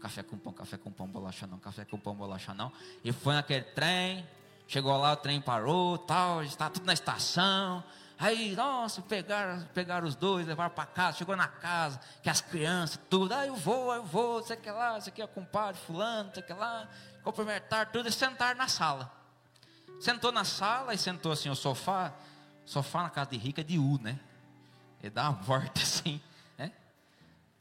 Café 0.01 0.23
com 0.23 0.37
pão, 0.37 0.53
café 0.53 0.77
com 0.77 0.91
pão, 0.91 1.07
bolacha 1.07 1.47
não, 1.47 1.59
café 1.59 1.85
com 1.85 1.97
pão, 1.97 2.15
bolacha 2.15 2.53
não. 2.53 2.73
E 3.05 3.13
foi 3.13 3.35
naquele 3.35 3.63
trem, 3.63 4.29
chegou 4.67 4.97
lá, 4.97 5.13
o 5.13 5.17
trem 5.17 5.41
parou, 5.41 5.97
tal, 5.97 6.43
está 6.43 6.69
tudo 6.69 6.85
na 6.85 6.93
estação. 6.93 7.85
Aí, 8.19 8.55
nossa, 8.55 9.03
pegaram, 9.03 9.65
pegaram 9.75 10.07
os 10.07 10.15
dois, 10.15 10.47
levaram 10.47 10.71
para 10.71 10.87
casa, 10.87 11.19
chegou 11.19 11.37
na 11.37 11.49
casa, 11.49 12.01
que 12.23 12.31
as 12.31 12.41
crianças, 12.41 12.99
tudo, 13.11 13.33
ah, 13.33 13.47
eu 13.47 13.55
vou, 13.55 13.95
eu 13.95 14.05
vou, 14.05 14.43
sei 14.43 14.57
que 14.57 14.71
lá, 14.71 15.01
sei 15.01 15.13
que 15.13 15.23
é 15.23 15.27
compadre, 15.27 15.81
fulano, 15.81 16.31
sei 16.33 16.43
que 16.43 16.53
lá, 16.53 16.89
cumprimentaram 17.23 17.91
tudo 17.91 18.09
e 18.09 18.13
sentaram 18.13 18.59
na 18.59 18.69
sala. 18.69 19.13
Sentou 20.01 20.33
na 20.33 20.45
sala 20.45 20.95
e 20.95 20.99
sentou 20.99 21.33
assim, 21.33 21.49
o 21.49 21.55
sofá, 21.55 22.13
sofá 22.65 23.03
na 23.05 23.11
casa 23.11 23.31
de 23.31 23.37
rica 23.37 23.61
é 23.61 23.65
de 23.65 23.79
U, 23.79 24.01
né? 24.03 24.19
Ele 25.01 25.11
dá 25.11 25.31
uma 25.31 25.71
assim, 25.81 26.21
né? 26.59 26.73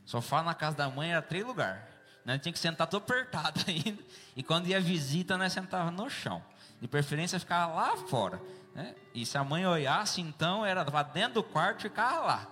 Sofá 0.05 0.41
na 0.43 0.53
casa 0.53 0.75
da 0.75 0.89
mãe 0.89 1.11
era 1.11 1.21
três 1.21 1.45
lugares. 1.45 1.83
Nós 2.23 2.39
tinha 2.39 2.53
que 2.53 2.59
sentar 2.59 2.87
todo 2.87 3.03
apertado 3.03 3.61
ainda. 3.67 4.01
E 4.35 4.43
quando 4.43 4.67
ia 4.67 4.79
visita, 4.79 5.37
nós 5.37 5.53
sentava 5.53 5.89
no 5.91 6.09
chão. 6.09 6.43
De 6.79 6.87
preferência, 6.87 7.39
ficava 7.39 7.73
lá 7.73 7.97
fora. 7.97 8.41
Né? 8.73 8.95
E 9.13 9.25
se 9.25 9.37
a 9.37 9.43
mãe 9.43 9.65
olhasse, 9.65 10.21
então, 10.21 10.65
era 10.65 10.85
para 10.85 11.03
dentro 11.03 11.35
do 11.35 11.43
quarto 11.43 11.79
e 11.79 11.83
ficava 11.83 12.19
lá. 12.21 12.47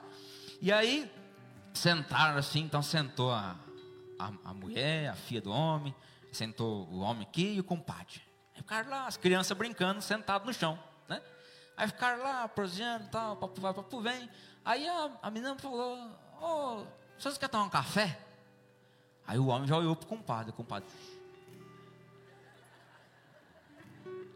E 0.61 0.71
aí, 0.71 1.09
sentaram 1.73 2.37
assim, 2.37 2.61
então 2.61 2.81
sentou 2.81 3.31
a, 3.31 3.55
a, 4.17 4.31
a, 4.45 4.53
mulher, 4.53 5.09
a 5.09 5.15
filha 5.15 5.41
do 5.41 5.51
homem, 5.51 5.95
sentou 6.31 6.87
o 6.87 6.99
homem 6.99 7.23
aqui 7.23 7.55
e 7.55 7.59
o 7.59 7.63
compadre. 7.63 8.21
Aí 8.55 8.61
ficaram 8.61 8.89
lá, 8.89 9.07
as 9.07 9.17
crianças 9.17 9.57
brincando, 9.57 10.01
sentados 10.01 10.47
no 10.47 10.53
chão. 10.53 10.77
Né? 11.07 11.21
Aí 11.75 11.87
ficaram 11.87 12.21
lá, 12.21 12.47
proseando 12.47 13.05
e 13.05 13.09
tal, 13.09 13.35
papo 13.37 13.59
vai, 13.61 13.73
papo 13.73 14.01
vem. 14.01 14.29
Aí 14.65 14.87
a, 14.87 15.11
a 15.21 15.31
menina 15.31 15.57
falou, 15.57 15.97
ô, 16.41 16.45
oh, 16.45 16.87
vocês 17.17 17.37
querem 17.37 17.51
tomar 17.51 17.65
um 17.65 17.69
café? 17.69 18.19
Aí 19.25 19.37
o 19.37 19.47
homem 19.47 19.67
já 19.67 19.77
olhou 19.77 19.95
para 19.95 20.05
o 20.05 20.09
compadre, 20.09 20.51
o 20.51 20.53
compadre. 20.53 20.89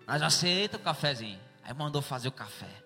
Nós 0.05 0.21
aceita 0.21 0.77
o 0.77 0.79
cafezinho. 0.79 1.39
Aí 1.63 1.73
mandou 1.73 2.01
fazer 2.01 2.27
o 2.27 2.31
café. 2.31 2.83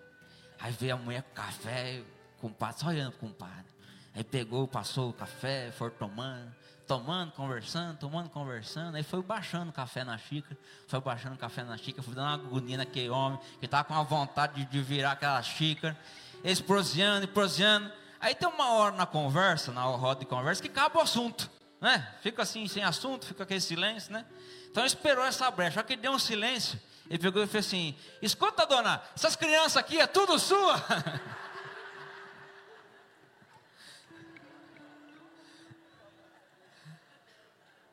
Aí 0.58 0.72
veio 0.72 0.94
a 0.94 0.96
mulher 0.96 1.22
com 1.22 1.32
o 1.32 1.34
café, 1.34 2.02
o 2.36 2.40
compadre, 2.40 2.80
só 2.80 2.88
olhando 2.88 3.12
para 3.12 3.26
o 3.26 3.28
compadre. 3.28 3.66
Aí 4.14 4.24
pegou, 4.24 4.66
passou 4.66 5.10
o 5.10 5.12
café, 5.12 5.70
foi 5.72 5.90
tomando, 5.90 6.54
tomando, 6.88 7.32
conversando, 7.32 7.98
tomando, 7.98 8.30
conversando. 8.30 8.96
Aí 8.96 9.02
foi 9.02 9.22
baixando 9.22 9.70
café 9.70 10.02
na 10.02 10.16
xícara, 10.16 10.56
foi 10.86 11.00
baixando 11.00 11.36
café 11.36 11.62
na 11.62 11.76
xícara, 11.76 12.02
foi 12.02 12.14
dando 12.14 12.26
uma 12.26 12.34
agonia 12.34 12.78
naquele 12.78 13.10
homem, 13.10 13.38
que 13.60 13.66
estava 13.66 13.84
com 13.84 13.94
a 13.94 14.02
vontade 14.02 14.54
de, 14.54 14.64
de, 14.64 14.82
virar 14.82 15.12
aquela 15.12 15.40
xícara. 15.42 15.96
Eles 16.42 16.60
proseando 16.60 17.24
e 17.24 17.26
proseando. 17.26 17.92
Aí 18.18 18.34
tem 18.34 18.48
uma 18.48 18.72
hora 18.72 18.96
na 18.96 19.04
conversa, 19.04 19.70
na 19.70 19.82
roda 19.82 20.20
de 20.20 20.26
conversa, 20.26 20.62
que 20.62 20.68
acaba 20.68 20.98
o 20.98 21.02
assunto. 21.02 21.48
Né? 21.80 22.08
Fica 22.22 22.42
assim, 22.42 22.66
sem 22.66 22.82
assunto, 22.82 23.26
fica 23.26 23.44
aquele 23.44 23.60
silêncio, 23.60 24.12
né? 24.12 24.24
Então 24.70 24.84
esperou 24.84 25.24
essa 25.24 25.48
brecha, 25.50 25.74
só 25.74 25.82
que 25.82 25.94
deu 25.94 26.10
um 26.12 26.18
silêncio. 26.18 26.80
Ele 27.08 27.18
pegou 27.18 27.42
e 27.42 27.46
fez 27.46 27.66
assim: 27.66 27.94
Escuta, 28.20 28.66
dona, 28.66 29.00
essas 29.14 29.36
crianças 29.36 29.76
aqui 29.76 30.00
é 30.00 30.06
tudo 30.06 30.38
sua. 30.38 30.74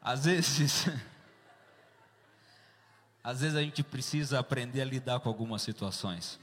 Às 0.06 0.26
vezes, 0.26 0.88
às 3.24 3.42
vezes 3.42 3.58
a 3.58 3.62
gente 3.62 3.82
precisa 3.82 4.40
aprender 4.40 4.82
a 4.82 4.86
lidar 4.86 5.20
com 5.20 5.28
algumas 5.28 5.64
situações. 5.64 6.40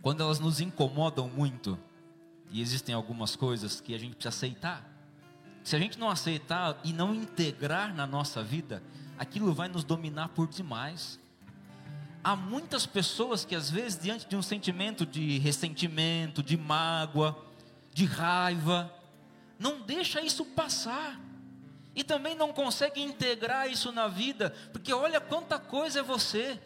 Quando 0.00 0.22
elas 0.22 0.38
nos 0.38 0.60
incomodam 0.60 1.28
muito, 1.28 1.78
e 2.50 2.60
existem 2.60 2.94
algumas 2.94 3.34
coisas 3.34 3.80
que 3.80 3.94
a 3.94 3.98
gente 3.98 4.14
precisa 4.14 4.28
aceitar. 4.28 4.88
Se 5.64 5.74
a 5.74 5.78
gente 5.78 5.98
não 5.98 6.08
aceitar 6.08 6.78
e 6.84 6.92
não 6.92 7.12
integrar 7.12 7.92
na 7.92 8.06
nossa 8.06 8.44
vida, 8.44 8.80
aquilo 9.18 9.52
vai 9.52 9.66
nos 9.66 9.82
dominar 9.82 10.28
por 10.28 10.46
demais 10.46 11.18
há 12.24 12.34
muitas 12.34 12.86
pessoas 12.86 13.44
que 13.44 13.54
às 13.54 13.70
vezes 13.70 14.02
diante 14.02 14.26
de 14.26 14.34
um 14.34 14.40
sentimento 14.40 15.04
de 15.04 15.38
ressentimento, 15.38 16.42
de 16.42 16.56
mágoa, 16.56 17.38
de 17.92 18.06
raiva, 18.06 18.90
não 19.58 19.82
deixa 19.82 20.22
isso 20.22 20.46
passar. 20.46 21.20
E 21.94 22.02
também 22.02 22.34
não 22.34 22.52
consegue 22.52 23.00
integrar 23.00 23.70
isso 23.70 23.92
na 23.92 24.08
vida, 24.08 24.54
porque 24.72 24.92
olha 24.92 25.20
quanta 25.20 25.58
coisa 25.58 26.00
é 26.00 26.02
você. 26.02 26.60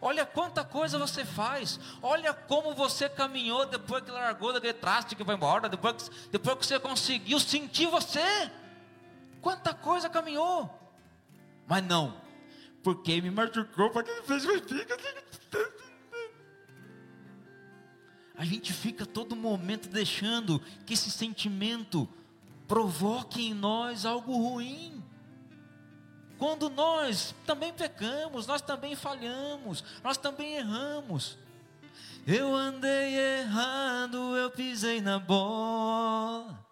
Olha 0.00 0.26
quanta 0.26 0.62
coisa 0.62 0.98
você 0.98 1.24
faz. 1.24 1.80
Olha 2.02 2.34
como 2.34 2.74
você 2.74 3.08
caminhou 3.08 3.64
depois 3.64 4.04
que 4.04 4.10
largou 4.10 4.52
daquele 4.52 4.74
traste 4.74 5.16
que 5.16 5.24
vai 5.24 5.34
embora, 5.34 5.68
depois, 5.68 6.10
depois 6.30 6.58
que 6.58 6.66
você 6.66 6.78
conseguiu 6.78 7.40
sentir 7.40 7.86
você. 7.86 8.50
Quanta 9.40 9.72
coisa 9.72 10.10
caminhou. 10.10 10.68
Mas 11.66 11.82
não, 11.82 12.20
porque 12.82 13.20
me 13.22 13.30
machucou, 13.30 13.90
porque 13.90 14.12
me 14.12 14.22
fez 14.22 14.44
fica. 14.44 14.94
A 18.36 18.44
gente 18.44 18.72
fica 18.72 19.06
todo 19.06 19.34
momento 19.36 19.88
deixando 19.88 20.60
que 20.84 20.92
esse 20.92 21.10
sentimento 21.10 22.08
provoque 22.66 23.48
em 23.48 23.54
nós 23.54 24.04
algo 24.04 24.36
ruim. 24.36 25.02
Quando 26.38 26.68
nós 26.68 27.34
também 27.46 27.72
pecamos, 27.72 28.46
nós 28.46 28.60
também 28.60 28.96
falhamos, 28.96 29.84
nós 30.02 30.16
também 30.16 30.56
erramos. 30.56 31.38
Eu 32.26 32.54
andei 32.54 33.16
errado, 33.16 34.36
eu 34.36 34.50
pisei 34.50 35.00
na 35.00 35.18
bola. 35.18 36.64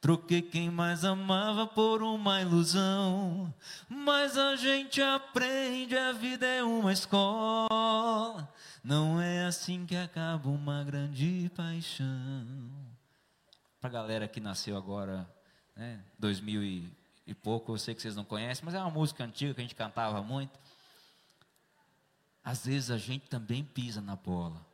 Troquei 0.00 0.40
quem 0.40 0.70
mais 0.70 1.04
amava 1.04 1.66
por 1.66 2.02
uma 2.02 2.40
ilusão. 2.40 3.52
Mas 3.88 4.38
a 4.38 4.56
gente 4.56 5.02
aprende, 5.02 5.96
a 5.96 6.12
vida 6.12 6.46
é 6.46 6.62
uma 6.62 6.92
escola. 6.92 8.48
Não 8.82 9.20
é 9.20 9.44
assim 9.44 9.84
que 9.84 9.94
acaba 9.94 10.48
uma 10.48 10.82
grande 10.82 11.50
paixão. 11.54 12.70
Para 13.78 13.90
a 13.90 13.92
galera 13.92 14.28
que 14.28 14.40
nasceu 14.40 14.76
agora, 14.76 15.28
né, 15.76 16.04
2000 16.18 16.62
e, 16.62 16.92
e 17.26 17.34
pouco, 17.34 17.72
eu 17.72 17.78
sei 17.78 17.94
que 17.94 18.02
vocês 18.02 18.16
não 18.16 18.24
conhecem, 18.24 18.64
mas 18.64 18.74
é 18.74 18.78
uma 18.78 18.90
música 18.90 19.24
antiga 19.24 19.54
que 19.54 19.60
a 19.60 19.64
gente 19.64 19.74
cantava 19.74 20.22
muito. 20.22 20.58
Às 22.42 22.66
vezes 22.66 22.90
a 22.90 22.98
gente 22.98 23.28
também 23.28 23.64
pisa 23.64 24.00
na 24.00 24.16
bola. 24.16 24.64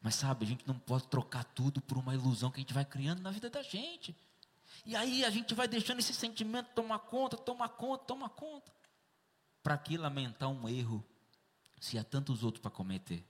Mas 0.00 0.16
sabe, 0.16 0.44
a 0.44 0.48
gente 0.48 0.66
não 0.66 0.78
pode 0.78 1.06
trocar 1.06 1.44
tudo 1.44 1.80
por 1.80 1.96
uma 1.96 2.14
ilusão 2.14 2.50
que 2.50 2.58
a 2.58 2.60
gente 2.60 2.74
vai 2.74 2.84
criando 2.84 3.22
na 3.22 3.30
vida 3.30 3.48
da 3.48 3.62
gente. 3.62 4.14
E 4.84 4.94
aí 4.94 5.24
a 5.24 5.30
gente 5.30 5.54
vai 5.54 5.66
deixando 5.66 5.98
esse 5.98 6.12
sentimento 6.12 6.68
tomar 6.74 6.98
conta, 6.98 7.36
tomar 7.36 7.70
conta, 7.70 8.04
tomar 8.04 8.28
conta. 8.28 8.70
Para 9.62 9.78
que 9.78 9.96
lamentar 9.96 10.50
um 10.50 10.68
erro 10.68 11.02
se 11.80 11.98
há 11.98 12.04
tantos 12.04 12.44
outros 12.44 12.60
para 12.60 12.70
cometer? 12.70 13.24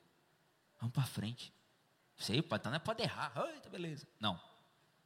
Vamos 0.80 0.92
para 0.92 1.04
frente. 1.04 1.52
Sei, 2.16 2.42
pai, 2.42 2.58
então 2.58 2.70
não 2.70 2.76
é 2.76 2.80
pode 2.80 3.02
errar. 3.02 3.32
Eita, 3.52 3.68
beleza. 3.68 4.06
Não, 4.18 4.40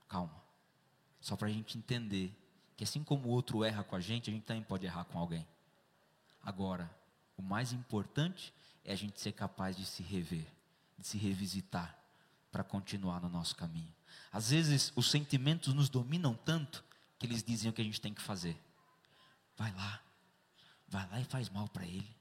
calma. 0.08 0.47
Só 1.20 1.36
para 1.36 1.48
a 1.48 1.50
gente 1.50 1.76
entender 1.76 2.34
que 2.76 2.84
assim 2.84 3.02
como 3.02 3.28
o 3.28 3.30
outro 3.30 3.64
erra 3.64 3.82
com 3.82 3.96
a 3.96 4.00
gente, 4.00 4.30
a 4.30 4.32
gente 4.32 4.44
também 4.44 4.62
pode 4.62 4.86
errar 4.86 5.04
com 5.04 5.18
alguém. 5.18 5.46
Agora, 6.42 6.90
o 7.36 7.42
mais 7.42 7.72
importante 7.72 8.52
é 8.84 8.92
a 8.92 8.96
gente 8.96 9.20
ser 9.20 9.32
capaz 9.32 9.76
de 9.76 9.84
se 9.84 10.02
rever, 10.02 10.46
de 10.96 11.06
se 11.06 11.18
revisitar 11.18 11.98
para 12.50 12.64
continuar 12.64 13.20
no 13.20 13.28
nosso 13.28 13.54
caminho. 13.54 13.92
Às 14.32 14.50
vezes 14.50 14.92
os 14.96 15.10
sentimentos 15.10 15.74
nos 15.74 15.88
dominam 15.88 16.34
tanto 16.34 16.84
que 17.18 17.26
eles 17.26 17.42
dizem 17.42 17.70
o 17.70 17.72
que 17.72 17.82
a 17.82 17.84
gente 17.84 18.00
tem 18.00 18.14
que 18.14 18.22
fazer. 18.22 18.56
Vai 19.56 19.72
lá, 19.72 20.00
vai 20.88 21.08
lá 21.10 21.20
e 21.20 21.24
faz 21.24 21.48
mal 21.48 21.68
para 21.68 21.84
ele. 21.84 22.16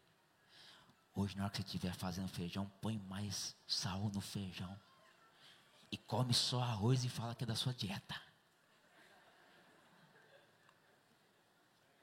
Hoje, 1.13 1.35
na 1.35 1.43
hora 1.43 1.51
que 1.51 1.57
você 1.57 1.63
estiver 1.63 1.93
fazendo 1.95 2.27
feijão, 2.27 2.69
põe 2.81 2.97
mais 2.97 3.55
sal 3.67 4.09
no 4.13 4.21
feijão. 4.21 4.79
E 5.91 5.97
come 5.97 6.33
só 6.33 6.61
arroz 6.61 7.03
e 7.03 7.09
fala 7.09 7.33
que 7.33 7.43
é 7.43 7.47
da 7.47 7.55
sua 7.55 7.73
dieta. 7.73 8.26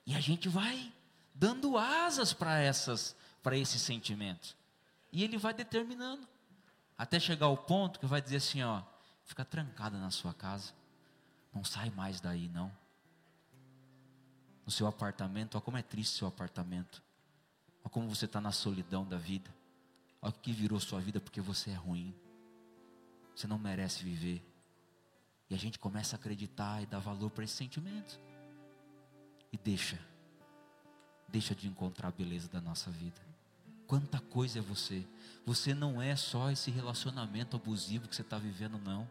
E 0.06 0.14
a 0.14 0.20
gente 0.20 0.48
vai 0.48 0.92
dando 1.34 1.76
asas 1.76 2.32
para 2.32 2.58
essas, 2.58 3.16
para 3.42 3.56
esses 3.56 3.80
sentimentos. 3.80 4.56
E 5.10 5.22
ele 5.24 5.38
vai 5.38 5.54
determinando. 5.54 6.26
Até 6.96 7.18
chegar 7.18 7.46
ao 7.46 7.56
ponto 7.56 7.98
que 7.98 8.06
vai 8.06 8.20
dizer 8.20 8.36
assim, 8.36 8.62
ó, 8.62 8.82
fica 9.24 9.44
trancada 9.44 9.98
na 9.98 10.10
sua 10.10 10.32
casa. 10.32 10.72
Não 11.52 11.64
sai 11.64 11.90
mais 11.90 12.20
daí, 12.20 12.48
não. 12.48 12.70
No 14.64 14.70
seu 14.70 14.86
apartamento, 14.86 15.56
olha 15.56 15.62
como 15.62 15.76
é 15.76 15.82
triste 15.82 16.14
o 16.14 16.18
seu 16.18 16.28
apartamento. 16.28 17.02
Olha 17.82 17.90
como 17.90 18.08
você 18.08 18.24
está 18.24 18.40
na 18.40 18.52
solidão 18.52 19.04
da 19.04 19.16
vida. 19.16 19.52
Olha 20.22 20.30
o 20.30 20.38
que 20.38 20.52
virou 20.52 20.80
sua 20.80 21.00
vida 21.00 21.20
porque 21.20 21.40
você 21.40 21.70
é 21.70 21.74
ruim. 21.74 22.14
Você 23.34 23.46
não 23.46 23.58
merece 23.58 24.02
viver. 24.02 24.42
E 25.50 25.54
a 25.54 25.58
gente 25.58 25.78
começa 25.78 26.16
a 26.16 26.18
acreditar 26.18 26.82
e 26.82 26.86
dar 26.86 27.00
valor 27.00 27.30
para 27.30 27.44
esses 27.44 27.56
sentimentos. 27.56 28.18
E 29.54 29.56
deixa. 29.56 29.96
Deixa 31.28 31.54
de 31.54 31.68
encontrar 31.68 32.08
a 32.08 32.10
beleza 32.10 32.48
da 32.48 32.60
nossa 32.60 32.90
vida. 32.90 33.20
Quanta 33.86 34.18
coisa 34.18 34.58
é 34.58 34.62
você. 34.62 35.06
Você 35.46 35.72
não 35.72 36.02
é 36.02 36.16
só 36.16 36.50
esse 36.50 36.72
relacionamento 36.72 37.54
abusivo 37.54 38.08
que 38.08 38.16
você 38.16 38.22
está 38.22 38.36
vivendo, 38.36 38.80
não. 38.84 39.08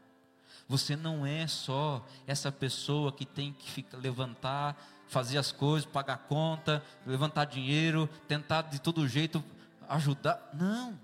Você 0.67 0.97
não 0.97 1.25
é 1.25 1.47
só 1.47 2.05
essa 2.27 2.51
pessoa 2.51 3.13
que 3.13 3.25
tem 3.25 3.53
que 3.53 3.71
ficar, 3.71 3.97
levantar, 3.97 4.75
fazer 5.07 5.37
as 5.37 5.53
coisas, 5.53 5.89
pagar 5.89 6.17
conta, 6.27 6.83
levantar 7.07 7.45
dinheiro, 7.45 8.09
tentar 8.27 8.63
de 8.63 8.81
todo 8.81 9.07
jeito 9.07 9.41
ajudar. 9.87 10.49
Não. 10.53 10.99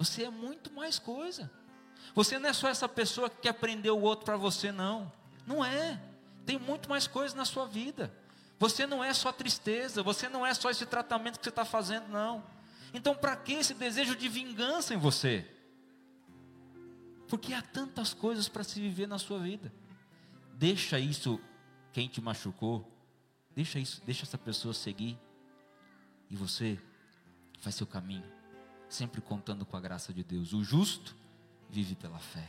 Você 0.00 0.24
é 0.24 0.30
muito 0.30 0.72
mais 0.72 0.98
coisa. 0.98 1.48
Você 2.12 2.40
não 2.40 2.48
é 2.48 2.52
só 2.52 2.66
essa 2.66 2.88
pessoa 2.88 3.30
que 3.30 3.42
quer 3.42 3.52
prender 3.52 3.92
o 3.92 4.00
outro 4.00 4.24
para 4.24 4.36
você, 4.36 4.72
não. 4.72 5.12
Não 5.46 5.64
é. 5.64 6.02
Tem 6.44 6.58
muito 6.58 6.88
mais 6.88 7.06
coisa 7.06 7.36
na 7.36 7.44
sua 7.44 7.66
vida. 7.66 8.12
Você 8.60 8.86
não 8.86 9.02
é 9.02 9.14
só 9.14 9.32
tristeza, 9.32 10.02
você 10.02 10.28
não 10.28 10.46
é 10.46 10.52
só 10.52 10.68
esse 10.68 10.84
tratamento 10.84 11.38
que 11.38 11.44
você 11.44 11.48
está 11.48 11.64
fazendo, 11.64 12.08
não. 12.08 12.44
Então, 12.92 13.14
para 13.14 13.34
que 13.34 13.54
esse 13.54 13.72
desejo 13.72 14.14
de 14.14 14.28
vingança 14.28 14.92
em 14.92 14.98
você? 14.98 15.50
Porque 17.26 17.54
há 17.54 17.62
tantas 17.62 18.12
coisas 18.12 18.50
para 18.50 18.62
se 18.62 18.78
viver 18.78 19.08
na 19.08 19.18
sua 19.18 19.38
vida. 19.38 19.72
Deixa 20.52 20.98
isso 20.98 21.40
quem 21.90 22.06
te 22.06 22.20
machucou, 22.20 22.86
deixa 23.56 23.78
isso, 23.78 24.02
deixa 24.04 24.24
essa 24.24 24.36
pessoa 24.36 24.74
seguir 24.74 25.18
e 26.28 26.36
você 26.36 26.78
faz 27.60 27.76
seu 27.76 27.86
caminho, 27.86 28.30
sempre 28.90 29.22
contando 29.22 29.64
com 29.64 29.74
a 29.74 29.80
graça 29.80 30.12
de 30.12 30.22
Deus. 30.22 30.52
O 30.52 30.62
justo 30.62 31.16
vive 31.70 31.94
pela 31.94 32.18
fé. 32.18 32.46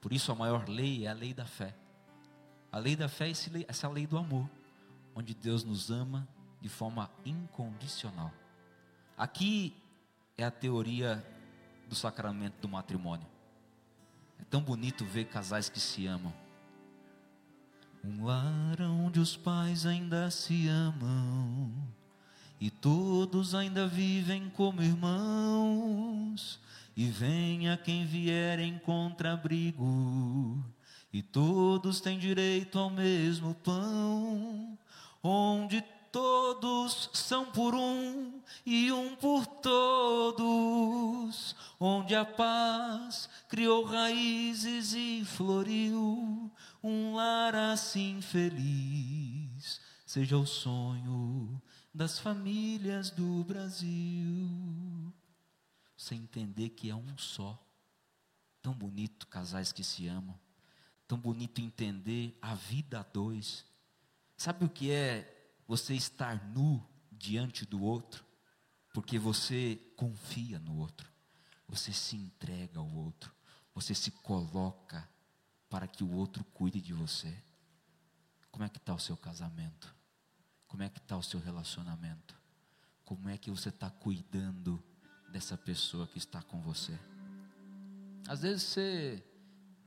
Por 0.00 0.12
isso 0.12 0.32
a 0.32 0.34
maior 0.34 0.68
lei 0.68 1.06
é 1.06 1.10
a 1.10 1.14
lei 1.14 1.32
da 1.32 1.46
fé. 1.46 1.76
A 2.72 2.78
lei 2.78 2.96
da 2.96 3.08
fé 3.08 3.28
é 3.28 3.32
essa 3.68 3.88
lei 3.88 4.04
do 4.04 4.18
amor, 4.18 4.50
onde 5.14 5.34
Deus 5.34 5.64
nos 5.64 5.90
ama 5.90 6.26
de 6.60 6.68
forma 6.68 7.10
incondicional. 7.24 8.32
Aqui 9.16 9.76
é 10.36 10.44
a 10.44 10.50
teoria 10.50 11.24
do 11.88 11.94
sacramento 11.94 12.60
do 12.60 12.68
matrimônio. 12.68 13.26
É 14.40 14.44
tão 14.44 14.62
bonito 14.62 15.04
ver 15.04 15.26
casais 15.26 15.68
que 15.68 15.80
se 15.80 16.06
amam. 16.06 16.32
Um 18.04 18.24
lar 18.24 18.80
onde 18.80 19.20
os 19.20 19.36
pais 19.36 19.86
ainda 19.86 20.30
se 20.30 20.68
amam 20.68 21.70
e 22.62 22.70
todos 22.70 23.56
ainda 23.56 23.88
vivem 23.88 24.48
como 24.50 24.84
irmãos. 24.84 26.60
E 26.96 27.06
venha 27.06 27.76
quem 27.76 28.06
vier 28.06 28.60
em 28.60 28.78
contrabrigo, 28.78 30.62
e 31.12 31.22
todos 31.22 32.00
têm 32.00 32.18
direito 32.18 32.78
ao 32.78 32.88
mesmo 32.88 33.54
pão, 33.54 34.78
onde 35.22 35.82
todos 36.10 37.08
são 37.12 37.50
por 37.50 37.74
um 37.74 38.42
e 38.66 38.90
um 38.92 39.14
por 39.16 39.46
todos, 39.46 40.76
onde 41.80 42.14
a 42.14 42.24
paz 42.24 43.28
criou 43.48 43.84
raízes 43.84 44.92
e 44.92 45.24
floriu, 45.24 46.50
um 46.82 47.14
lar 47.14 47.54
assim 47.54 48.20
feliz, 48.20 49.80
seja 50.04 50.36
o 50.36 50.46
sonho 50.46 51.62
das 51.94 52.18
famílias 52.18 53.10
do 53.10 53.44
Brasil. 53.44 55.12
Sem 55.96 56.22
entender 56.22 56.70
que 56.70 56.90
é 56.90 56.94
um 56.94 57.16
só. 57.16 57.58
Tão 58.60 58.72
bonito 58.74 59.26
casais 59.26 59.72
que 59.72 59.84
se 59.84 60.08
amam. 60.08 60.38
Tão 61.06 61.18
bonito 61.18 61.60
entender 61.60 62.36
a 62.40 62.54
vida 62.54 63.00
a 63.00 63.02
dois. 63.02 63.64
Sabe 64.42 64.64
o 64.64 64.68
que 64.68 64.90
é 64.90 65.52
você 65.68 65.94
estar 65.94 66.48
nu 66.48 66.84
diante 67.12 67.64
do 67.64 67.80
outro, 67.80 68.24
porque 68.92 69.16
você 69.16 69.76
confia 69.96 70.58
no 70.58 70.78
outro, 70.78 71.08
você 71.68 71.92
se 71.92 72.16
entrega 72.16 72.80
ao 72.80 72.92
outro, 72.92 73.32
você 73.72 73.94
se 73.94 74.10
coloca 74.10 75.08
para 75.70 75.86
que 75.86 76.02
o 76.02 76.10
outro 76.10 76.42
cuide 76.46 76.80
de 76.80 76.92
você. 76.92 77.32
Como 78.50 78.64
é 78.64 78.68
que 78.68 78.78
está 78.78 78.92
o 78.92 78.98
seu 78.98 79.16
casamento? 79.16 79.94
Como 80.66 80.82
é 80.82 80.88
que 80.88 80.98
está 80.98 81.16
o 81.16 81.22
seu 81.22 81.38
relacionamento? 81.38 82.36
Como 83.04 83.28
é 83.28 83.38
que 83.38 83.48
você 83.48 83.68
está 83.68 83.90
cuidando 83.90 84.82
dessa 85.30 85.56
pessoa 85.56 86.08
que 86.08 86.18
está 86.18 86.42
com 86.42 86.60
você? 86.60 86.98
Às 88.26 88.42
vezes 88.42 88.64
você 88.64 89.24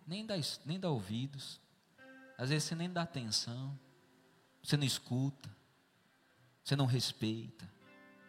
nem 0.07 0.25
dá, 0.25 0.36
nem 0.65 0.80
dá 0.80 0.89
ouvidos, 0.89 1.59
às 2.38 2.51
vezes 2.51 2.63
você 2.63 2.75
nem 2.75 2.89
dá 2.89 3.01
atenção, 3.01 3.77
você 4.66 4.76
não 4.76 4.84
escuta, 4.84 5.49
você 6.63 6.76
não 6.76 6.88
respeita, 6.88 7.72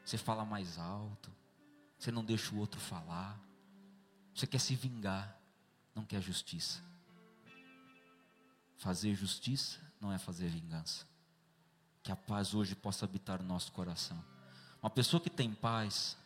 você 0.04 0.18
fala 0.18 0.44
mais 0.44 0.76
alto, 0.78 1.32
você 1.98 2.12
não 2.12 2.22
deixa 2.22 2.54
o 2.54 2.58
outro 2.58 2.78
falar, 2.78 3.40
você 4.34 4.46
quer 4.46 4.58
se 4.58 4.74
vingar, 4.74 5.34
não 5.94 6.04
quer 6.04 6.20
justiça. 6.20 6.82
Fazer 8.76 9.14
justiça 9.14 9.80
não 9.98 10.12
é 10.12 10.18
fazer 10.18 10.48
vingança. 10.48 11.06
Que 12.02 12.12
a 12.12 12.16
paz 12.16 12.52
hoje 12.52 12.74
possa 12.74 13.06
habitar 13.06 13.40
no 13.40 13.48
nosso 13.48 13.72
coração. 13.72 14.22
Uma 14.82 14.90
pessoa 14.90 15.18
que 15.18 15.30
tem 15.30 15.50
paz, 15.54 16.18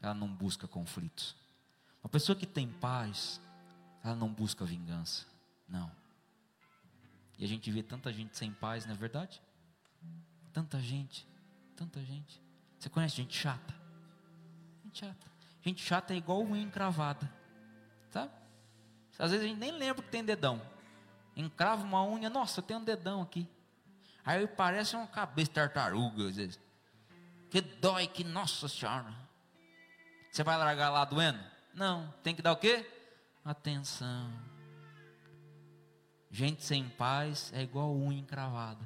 ela 0.00 0.14
não 0.14 0.28
busca 0.28 0.68
conflitos. 0.68 1.34
Uma 2.04 2.08
pessoa 2.08 2.36
que 2.36 2.46
tem 2.46 2.68
paz, 2.68 3.40
ela 4.04 4.14
não 4.14 4.32
busca 4.32 4.64
vingança. 4.64 5.26
Não. 5.68 6.03
E 7.38 7.44
a 7.44 7.48
gente 7.48 7.70
vê 7.70 7.82
tanta 7.82 8.12
gente 8.12 8.36
sem 8.36 8.52
paz, 8.52 8.86
não 8.86 8.94
é 8.94 8.96
verdade? 8.96 9.42
Tanta 10.52 10.78
gente, 10.80 11.26
tanta 11.76 12.02
gente. 12.04 12.40
Você 12.78 12.88
conhece 12.88 13.16
gente 13.16 13.36
chata? 13.36 13.74
Gente 14.84 15.00
chata. 15.00 15.26
Gente 15.62 15.82
chata 15.82 16.14
é 16.14 16.16
igual 16.16 16.42
unha 16.42 16.62
encravada. 16.62 17.30
Sabe? 18.10 18.30
Às 19.18 19.30
vezes 19.30 19.46
a 19.46 19.48
gente 19.48 19.58
nem 19.58 19.72
lembra 19.72 20.02
que 20.02 20.10
tem 20.10 20.24
dedão. 20.24 20.60
Encrava 21.36 21.82
uma 21.82 22.04
unha, 22.04 22.30
nossa, 22.30 22.62
tem 22.62 22.76
um 22.76 22.84
dedão 22.84 23.22
aqui. 23.22 23.48
Aí 24.24 24.46
parece 24.46 24.94
uma 24.94 25.06
cabeça 25.06 25.48
de 25.48 25.54
tartaruga, 25.54 26.28
às 26.28 26.36
vezes. 26.36 26.60
Que 27.50 27.60
dói, 27.60 28.06
que 28.06 28.22
nossa 28.24 28.68
senhora. 28.68 29.12
Você 30.30 30.42
vai 30.42 30.56
largar 30.56 30.90
lá 30.90 31.04
doendo? 31.04 31.38
Não, 31.72 32.12
tem 32.22 32.34
que 32.34 32.42
dar 32.42 32.52
o 32.52 32.56
quê? 32.56 32.88
Atenção. 33.44 34.32
Gente 36.34 36.64
sem 36.64 36.88
paz 36.88 37.52
é 37.54 37.62
igual 37.62 37.94
unha 37.94 38.18
encravada. 38.18 38.84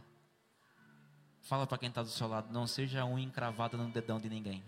Fala 1.40 1.66
para 1.66 1.78
quem 1.78 1.88
está 1.88 2.02
do 2.02 2.10
seu 2.10 2.28
lado, 2.28 2.52
não 2.52 2.66
seja 2.66 3.06
unha 3.06 3.24
encravada 3.24 3.74
no 3.74 3.90
dedão 3.90 4.20
de 4.20 4.28
ninguém. 4.28 4.62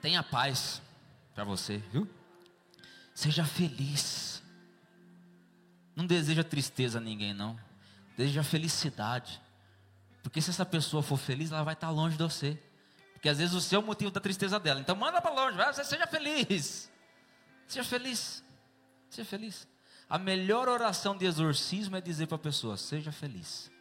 Tenha 0.00 0.22
paz 0.22 0.80
para 1.34 1.44
você, 1.44 1.76
viu? 1.92 2.08
Seja 3.14 3.44
feliz. 3.44 4.42
Não 5.94 6.06
deseja 6.06 6.42
tristeza 6.42 6.96
a 6.96 7.02
ninguém, 7.02 7.34
não. 7.34 7.60
Deseja 8.16 8.42
felicidade. 8.42 9.38
Porque 10.22 10.40
se 10.40 10.48
essa 10.48 10.64
pessoa 10.64 11.02
for 11.02 11.18
feliz, 11.18 11.52
ela 11.52 11.64
vai 11.64 11.74
estar 11.74 11.90
longe 11.90 12.16
de 12.16 12.22
você. 12.22 12.58
Porque 13.18 13.28
às 13.28 13.38
vezes 13.38 13.52
o 13.52 13.60
seu 13.60 13.82
motivo 13.82 14.12
da 14.12 14.20
tristeza 14.20 14.60
dela. 14.60 14.78
Então 14.78 14.94
manda 14.94 15.20
para 15.20 15.34
longe, 15.34 15.56
vai, 15.56 15.74
seja 15.74 16.06
feliz. 16.06 16.88
Seja 17.66 17.82
feliz. 17.82 18.44
Seja 19.10 19.28
feliz. 19.28 19.66
A 20.08 20.16
melhor 20.18 20.68
oração 20.68 21.16
de 21.16 21.26
exorcismo 21.26 21.96
é 21.96 22.00
dizer 22.00 22.28
para 22.28 22.36
a 22.36 22.38
pessoa: 22.38 22.76
seja 22.76 23.10
feliz. 23.10 23.72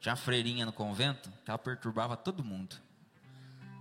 Tinha 0.00 0.12
a 0.12 0.16
freirinha 0.16 0.64
no 0.64 0.72
convento 0.72 1.28
que 1.44 1.50
ela 1.50 1.58
perturbava 1.58 2.16
todo 2.16 2.44
mundo. 2.44 2.76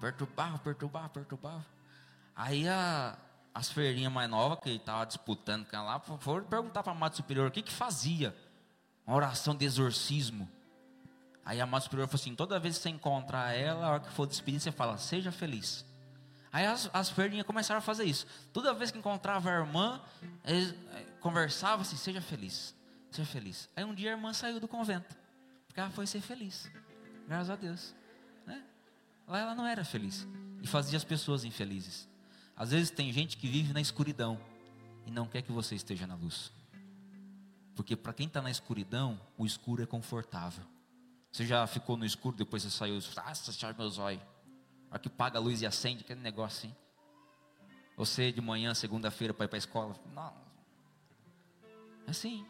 Perturbava, 0.01 0.57
perturbava, 0.57 1.09
perturbava. 1.09 1.65
Aí 2.35 2.67
a, 2.67 3.15
as 3.53 3.69
freirinhas 3.69 4.11
mais 4.11 4.27
novas 4.27 4.59
que 4.61 4.71
estavam 4.71 5.05
disputando 5.05 5.63
com 5.67 5.75
ela 5.75 5.85
lá, 5.85 5.99
foram 5.99 6.43
perguntar 6.43 6.81
para 6.81 6.91
a 6.91 6.95
Mata 6.95 7.15
Superior 7.15 7.49
o 7.49 7.51
que, 7.51 7.61
que 7.61 7.71
fazia. 7.71 8.35
Uma 9.05 9.15
oração 9.15 9.55
de 9.55 9.63
exorcismo. 9.63 10.49
Aí 11.47 11.61
a 11.61 11.65
Mata 11.65 11.85
Superior 11.85 12.09
falou 12.09 12.19
assim: 12.19 12.35
toda 12.35 12.59
vez 12.59 12.75
que 12.75 12.83
você 12.83 12.89
encontrar 12.89 13.53
ela, 13.53 13.85
a 13.85 13.89
hora 13.91 13.99
que 14.01 14.11
for 14.11 14.27
despedir, 14.27 14.59
você 14.59 14.69
fala, 14.69 14.97
seja 14.97 15.31
feliz. 15.31 15.85
Aí 16.51 16.65
as, 16.65 16.89
as 16.93 17.13
começaram 17.45 17.77
a 17.77 17.81
fazer 17.81 18.03
isso. 18.03 18.27
Toda 18.51 18.73
vez 18.73 18.91
que 18.91 18.97
encontrava 18.97 19.49
a 19.49 19.53
irmã, 19.53 20.01
eles 20.43 20.71
eh, 20.71 21.05
conversavam 21.21 21.83
assim: 21.83 21.95
seja 21.95 22.19
feliz, 22.19 22.75
seja 23.09 23.25
feliz. 23.25 23.69
Aí 23.77 23.85
um 23.85 23.95
dia 23.95 24.09
a 24.09 24.17
irmã 24.17 24.33
saiu 24.33 24.59
do 24.59 24.67
convento, 24.67 25.15
porque 25.65 25.79
ela 25.79 25.89
foi 25.89 26.05
ser 26.05 26.19
feliz. 26.19 26.69
Graças 27.25 27.49
a 27.49 27.55
Deus. 27.55 27.95
Né? 28.45 28.61
Lá 29.25 29.39
ela 29.39 29.55
não 29.55 29.65
era 29.65 29.85
feliz 29.85 30.27
e 30.61 30.67
fazia 30.67 30.97
as 30.97 31.05
pessoas 31.05 31.45
infelizes. 31.45 32.09
Às 32.57 32.71
vezes 32.71 32.89
tem 32.89 33.09
gente 33.13 33.37
que 33.37 33.47
vive 33.47 33.71
na 33.71 33.79
escuridão 33.79 34.37
e 35.05 35.11
não 35.11 35.25
quer 35.25 35.43
que 35.43 35.51
você 35.53 35.75
esteja 35.75 36.05
na 36.05 36.15
luz. 36.15 36.51
Porque 37.73 37.95
para 37.95 38.11
quem 38.11 38.27
está 38.27 38.41
na 38.41 38.51
escuridão, 38.51 39.17
o 39.37 39.45
escuro 39.45 39.81
é 39.81 39.85
confortável. 39.85 40.65
Você 41.37 41.45
já 41.45 41.67
ficou 41.67 41.95
no 41.95 42.03
escuro, 42.03 42.35
depois 42.35 42.63
você 42.63 42.71
saiu, 42.71 42.95
nossa, 42.95 43.51
senhora, 43.51 43.77
meus 43.77 43.99
olhos. 43.99 44.23
A 44.89 44.97
que 44.97 45.07
paga 45.07 45.37
a 45.37 45.39
luz 45.39 45.61
e 45.61 45.67
acende, 45.67 46.03
aquele 46.03 46.19
negócio 46.19 46.67
assim. 46.67 46.75
Você 47.95 48.31
de 48.31 48.41
manhã, 48.41 48.73
segunda-feira, 48.73 49.35
para 49.35 49.45
ir 49.45 49.47
para 49.47 49.57
a 49.57 49.59
escola. 49.59 49.95
Não. 50.15 50.33
É 52.07 52.09
assim. 52.09 52.43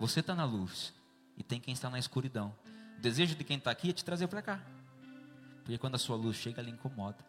Você 0.00 0.18
está 0.18 0.34
na 0.34 0.44
luz 0.44 0.92
e 1.36 1.44
tem 1.44 1.60
quem 1.60 1.72
está 1.72 1.88
na 1.88 1.96
escuridão. 1.96 2.52
O 2.98 3.00
desejo 3.00 3.36
de 3.36 3.44
quem 3.44 3.56
está 3.56 3.70
aqui 3.70 3.90
é 3.90 3.92
te 3.92 4.04
trazer 4.04 4.26
para 4.26 4.42
cá. 4.42 4.60
Porque 5.58 5.78
quando 5.78 5.94
a 5.94 5.98
sua 5.98 6.16
luz 6.16 6.36
chega, 6.36 6.60
ela 6.60 6.70
incomoda. 6.70 7.24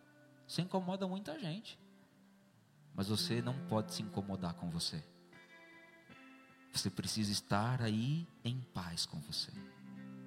Você 0.48 0.64
incomoda 0.64 1.08
muita 1.08 1.38
gente. 1.40 1.78
Mas 2.96 3.10
você 3.10 3.44
não 3.44 3.54
pode 3.68 3.94
se 3.94 4.02
incomodar 4.02 4.56
com 4.56 4.72
você. 4.72 5.04
Você 6.74 6.90
precisa 6.90 7.32
estar 7.32 7.80
aí 7.80 8.28
em 8.44 8.60
paz 8.74 9.06
com 9.06 9.20
você 9.20 9.52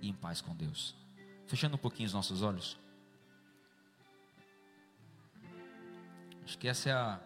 e 0.01 0.09
em 0.09 0.15
paz 0.15 0.41
com 0.41 0.55
Deus. 0.55 0.95
Fechando 1.47 1.77
um 1.77 1.79
pouquinho 1.79 2.07
os 2.07 2.13
nossos 2.13 2.43
olhos. 2.43 2.79
Acho 6.45 6.59
que 6.59 6.69
essa 6.69 6.91
é 6.91 6.93
a 6.93 7.21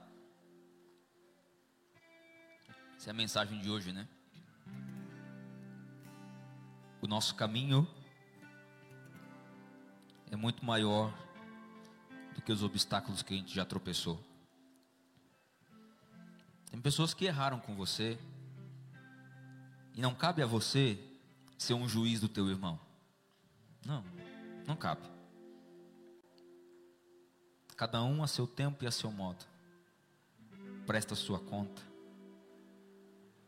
essa 2.97 3.11
é 3.11 3.13
a 3.13 3.15
mensagem 3.15 3.61
de 3.61 3.71
hoje, 3.71 3.93
né? 3.93 4.09
O 7.03 7.07
nosso 7.07 7.35
caminho 7.35 7.87
é 10.31 10.37
muito 10.37 10.65
maior 10.65 11.13
do 12.35 12.41
que 12.41 12.51
os 12.51 12.63
obstáculos 12.63 13.23
que 13.23 13.35
a 13.35 13.37
gente 13.37 13.55
já 13.55 13.65
tropeçou. 13.65 14.19
Tem 16.71 16.81
pessoas 16.81 17.15
que 17.15 17.27
erraram 17.27 17.61
com 17.61 17.75
você 17.75 18.19
e 19.95 20.01
não 20.01 20.15
cabe 20.15 20.43
a 20.43 20.47
você 20.47 20.99
ser 21.65 21.75
um 21.75 21.89
juiz 21.89 22.21
do 22.21 22.29
teu 22.29 22.49
irmão. 22.49 22.79
Não, 23.85 24.05
não 24.67 24.77
cabe. 24.77 25.09
Cada 27.77 28.03
um 28.03 28.23
a 28.23 28.27
seu 28.27 28.47
tempo 28.47 28.85
e 28.85 28.87
a 28.87 28.91
seu 28.91 29.11
modo. 29.11 29.45
Presta 30.87 31.15
sua 31.15 31.41
conta 31.41 31.83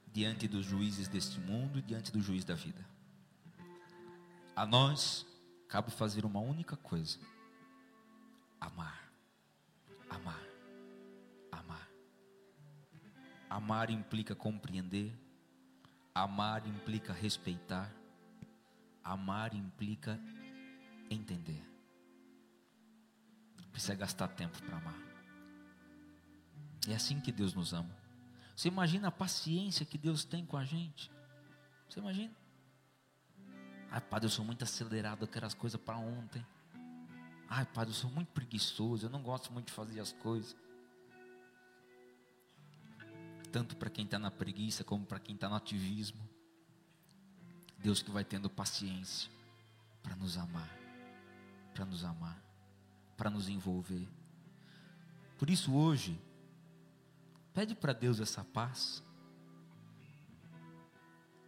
diante 0.06 0.48
dos 0.48 0.64
juízes 0.64 1.06
deste 1.08 1.38
mundo 1.38 1.78
e 1.78 1.82
diante 1.82 2.10
do 2.10 2.20
juiz 2.20 2.44
da 2.44 2.54
vida. 2.54 2.84
A 4.54 4.64
nós 4.64 5.26
cabe 5.68 5.90
fazer 5.90 6.24
uma 6.24 6.40
única 6.40 6.76
coisa: 6.76 7.18
amar. 8.58 9.12
Amar. 10.08 10.42
Amar. 11.52 11.88
Amar 13.50 13.90
implica 13.90 14.34
compreender 14.34 15.14
Amar 16.16 16.66
implica 16.66 17.12
respeitar. 17.12 17.92
Amar 19.12 19.54
implica 19.54 20.20
entender. 21.10 21.62
Precisa 23.72 23.94
gastar 23.94 24.28
tempo 24.28 24.60
para 24.62 24.76
amar. 24.76 24.98
É 26.88 26.94
assim 26.94 27.20
que 27.20 27.32
Deus 27.32 27.54
nos 27.54 27.72
ama. 27.72 27.94
Você 28.54 28.68
imagina 28.68 29.08
a 29.08 29.12
paciência 29.12 29.84
que 29.84 29.98
Deus 29.98 30.24
tem 30.24 30.46
com 30.46 30.56
a 30.56 30.64
gente? 30.64 31.10
Você 31.88 32.00
imagina? 32.00 32.34
Ai, 33.90 34.00
Padre, 34.00 34.26
eu 34.26 34.30
sou 34.30 34.44
muito 34.44 34.64
acelerado, 34.64 35.22
eu 35.22 35.28
quero 35.28 35.46
as 35.46 35.54
coisas 35.54 35.80
para 35.80 35.96
ontem. 35.96 36.44
Ai, 37.48 37.66
Padre, 37.66 37.90
eu 37.90 37.96
sou 37.96 38.10
muito 38.10 38.28
preguiçoso, 38.32 39.06
eu 39.06 39.10
não 39.10 39.22
gosto 39.22 39.52
muito 39.52 39.66
de 39.66 39.72
fazer 39.72 40.00
as 40.00 40.12
coisas 40.12 40.56
tanto 43.56 43.74
para 43.74 43.88
quem 43.88 44.04
está 44.04 44.18
na 44.18 44.30
preguiça 44.30 44.84
como 44.84 45.06
para 45.06 45.18
quem 45.18 45.34
está 45.34 45.48
no 45.48 45.54
ativismo. 45.54 46.20
Deus 47.86 48.02
que 48.02 48.10
vai 48.10 48.24
tendo 48.24 48.50
paciência 48.50 49.30
para 50.02 50.16
nos 50.16 50.36
amar, 50.36 50.68
para 51.72 51.84
nos 51.84 52.02
amar, 52.02 52.36
para 53.16 53.30
nos 53.30 53.48
envolver. 53.48 54.08
Por 55.38 55.48
isso 55.48 55.72
hoje, 55.72 56.20
pede 57.54 57.76
para 57.76 57.92
Deus 57.92 58.18
essa 58.18 58.42
paz. 58.42 59.04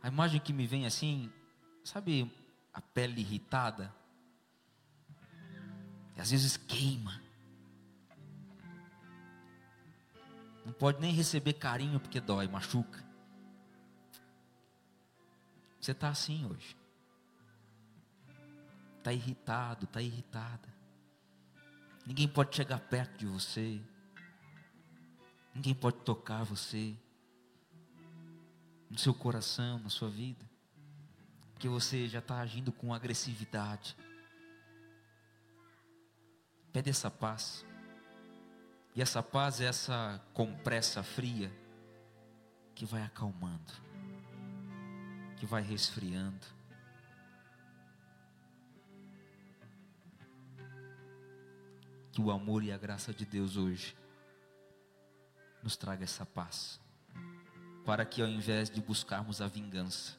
A 0.00 0.06
imagem 0.06 0.40
que 0.40 0.52
me 0.52 0.64
vem 0.64 0.86
assim, 0.86 1.28
sabe, 1.82 2.32
a 2.72 2.80
pele 2.80 3.20
irritada, 3.20 3.92
e 6.16 6.20
às 6.20 6.30
vezes 6.30 6.56
queima. 6.56 7.20
Não 10.64 10.72
pode 10.72 11.00
nem 11.00 11.12
receber 11.12 11.54
carinho 11.54 11.98
porque 11.98 12.20
dói, 12.20 12.46
machuca. 12.46 13.07
Você 15.88 15.92
está 15.92 16.10
assim 16.10 16.44
hoje. 16.44 16.76
Está 18.98 19.10
irritado, 19.10 19.86
está 19.86 20.02
irritada. 20.02 20.68
Ninguém 22.04 22.28
pode 22.28 22.54
chegar 22.54 22.78
perto 22.78 23.16
de 23.16 23.24
você. 23.24 23.80
Ninguém 25.54 25.74
pode 25.74 25.96
tocar 26.00 26.44
você. 26.44 26.94
No 28.90 28.98
seu 28.98 29.14
coração, 29.14 29.78
na 29.78 29.88
sua 29.88 30.10
vida. 30.10 30.44
Porque 31.54 31.70
você 31.70 32.06
já 32.06 32.18
está 32.18 32.40
agindo 32.40 32.70
com 32.70 32.92
agressividade. 32.92 33.96
Pede 36.70 36.90
essa 36.90 37.10
paz. 37.10 37.64
E 38.94 39.00
essa 39.00 39.22
paz 39.22 39.58
é 39.58 39.64
essa 39.64 40.22
compressa 40.34 41.02
fria 41.02 41.50
que 42.74 42.84
vai 42.84 43.02
acalmando, 43.02 43.72
que 45.38 45.46
vai 45.46 45.62
resfriando. 45.62 46.46
Que 52.12 52.20
o 52.20 52.30
amor 52.30 52.64
e 52.64 52.72
a 52.72 52.78
graça 52.78 53.14
de 53.14 53.24
Deus 53.24 53.56
hoje 53.56 53.96
nos 55.62 55.76
traga 55.76 56.04
essa 56.04 56.26
paz, 56.26 56.80
para 57.84 58.04
que 58.04 58.20
ao 58.20 58.28
invés 58.28 58.68
de 58.68 58.80
buscarmos 58.80 59.40
a 59.40 59.46
vingança, 59.46 60.18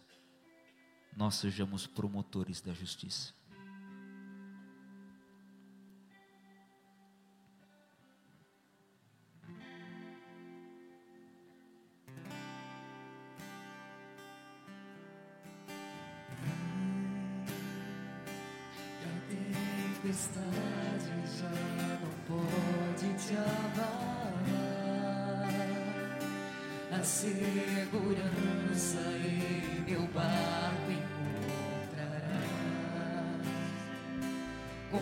nós 1.16 1.36
sejamos 1.36 1.86
promotores 1.86 2.62
da 2.62 2.74
justiça. 2.74 3.39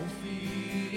Confia 0.08 0.87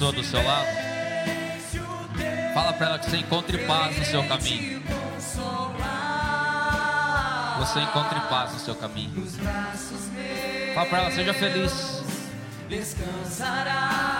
pessoa 0.00 0.12
do 0.12 0.24
seu 0.24 0.42
lado. 0.42 0.66
Fala 2.54 2.72
para 2.72 2.86
ela 2.86 2.98
que 2.98 3.10
você 3.10 3.18
encontre 3.18 3.58
paz 3.66 3.98
no 3.98 4.04
seu 4.06 4.24
caminho. 4.26 4.82
Você 7.58 7.80
encontre 7.80 8.20
paz 8.20 8.54
no 8.54 8.58
seu 8.60 8.74
caminho. 8.76 9.26
Fala 10.74 10.86
para 10.86 10.98
ela, 11.00 11.10
seja 11.10 11.34
feliz. 11.34 12.02
descansarás. 12.70 14.19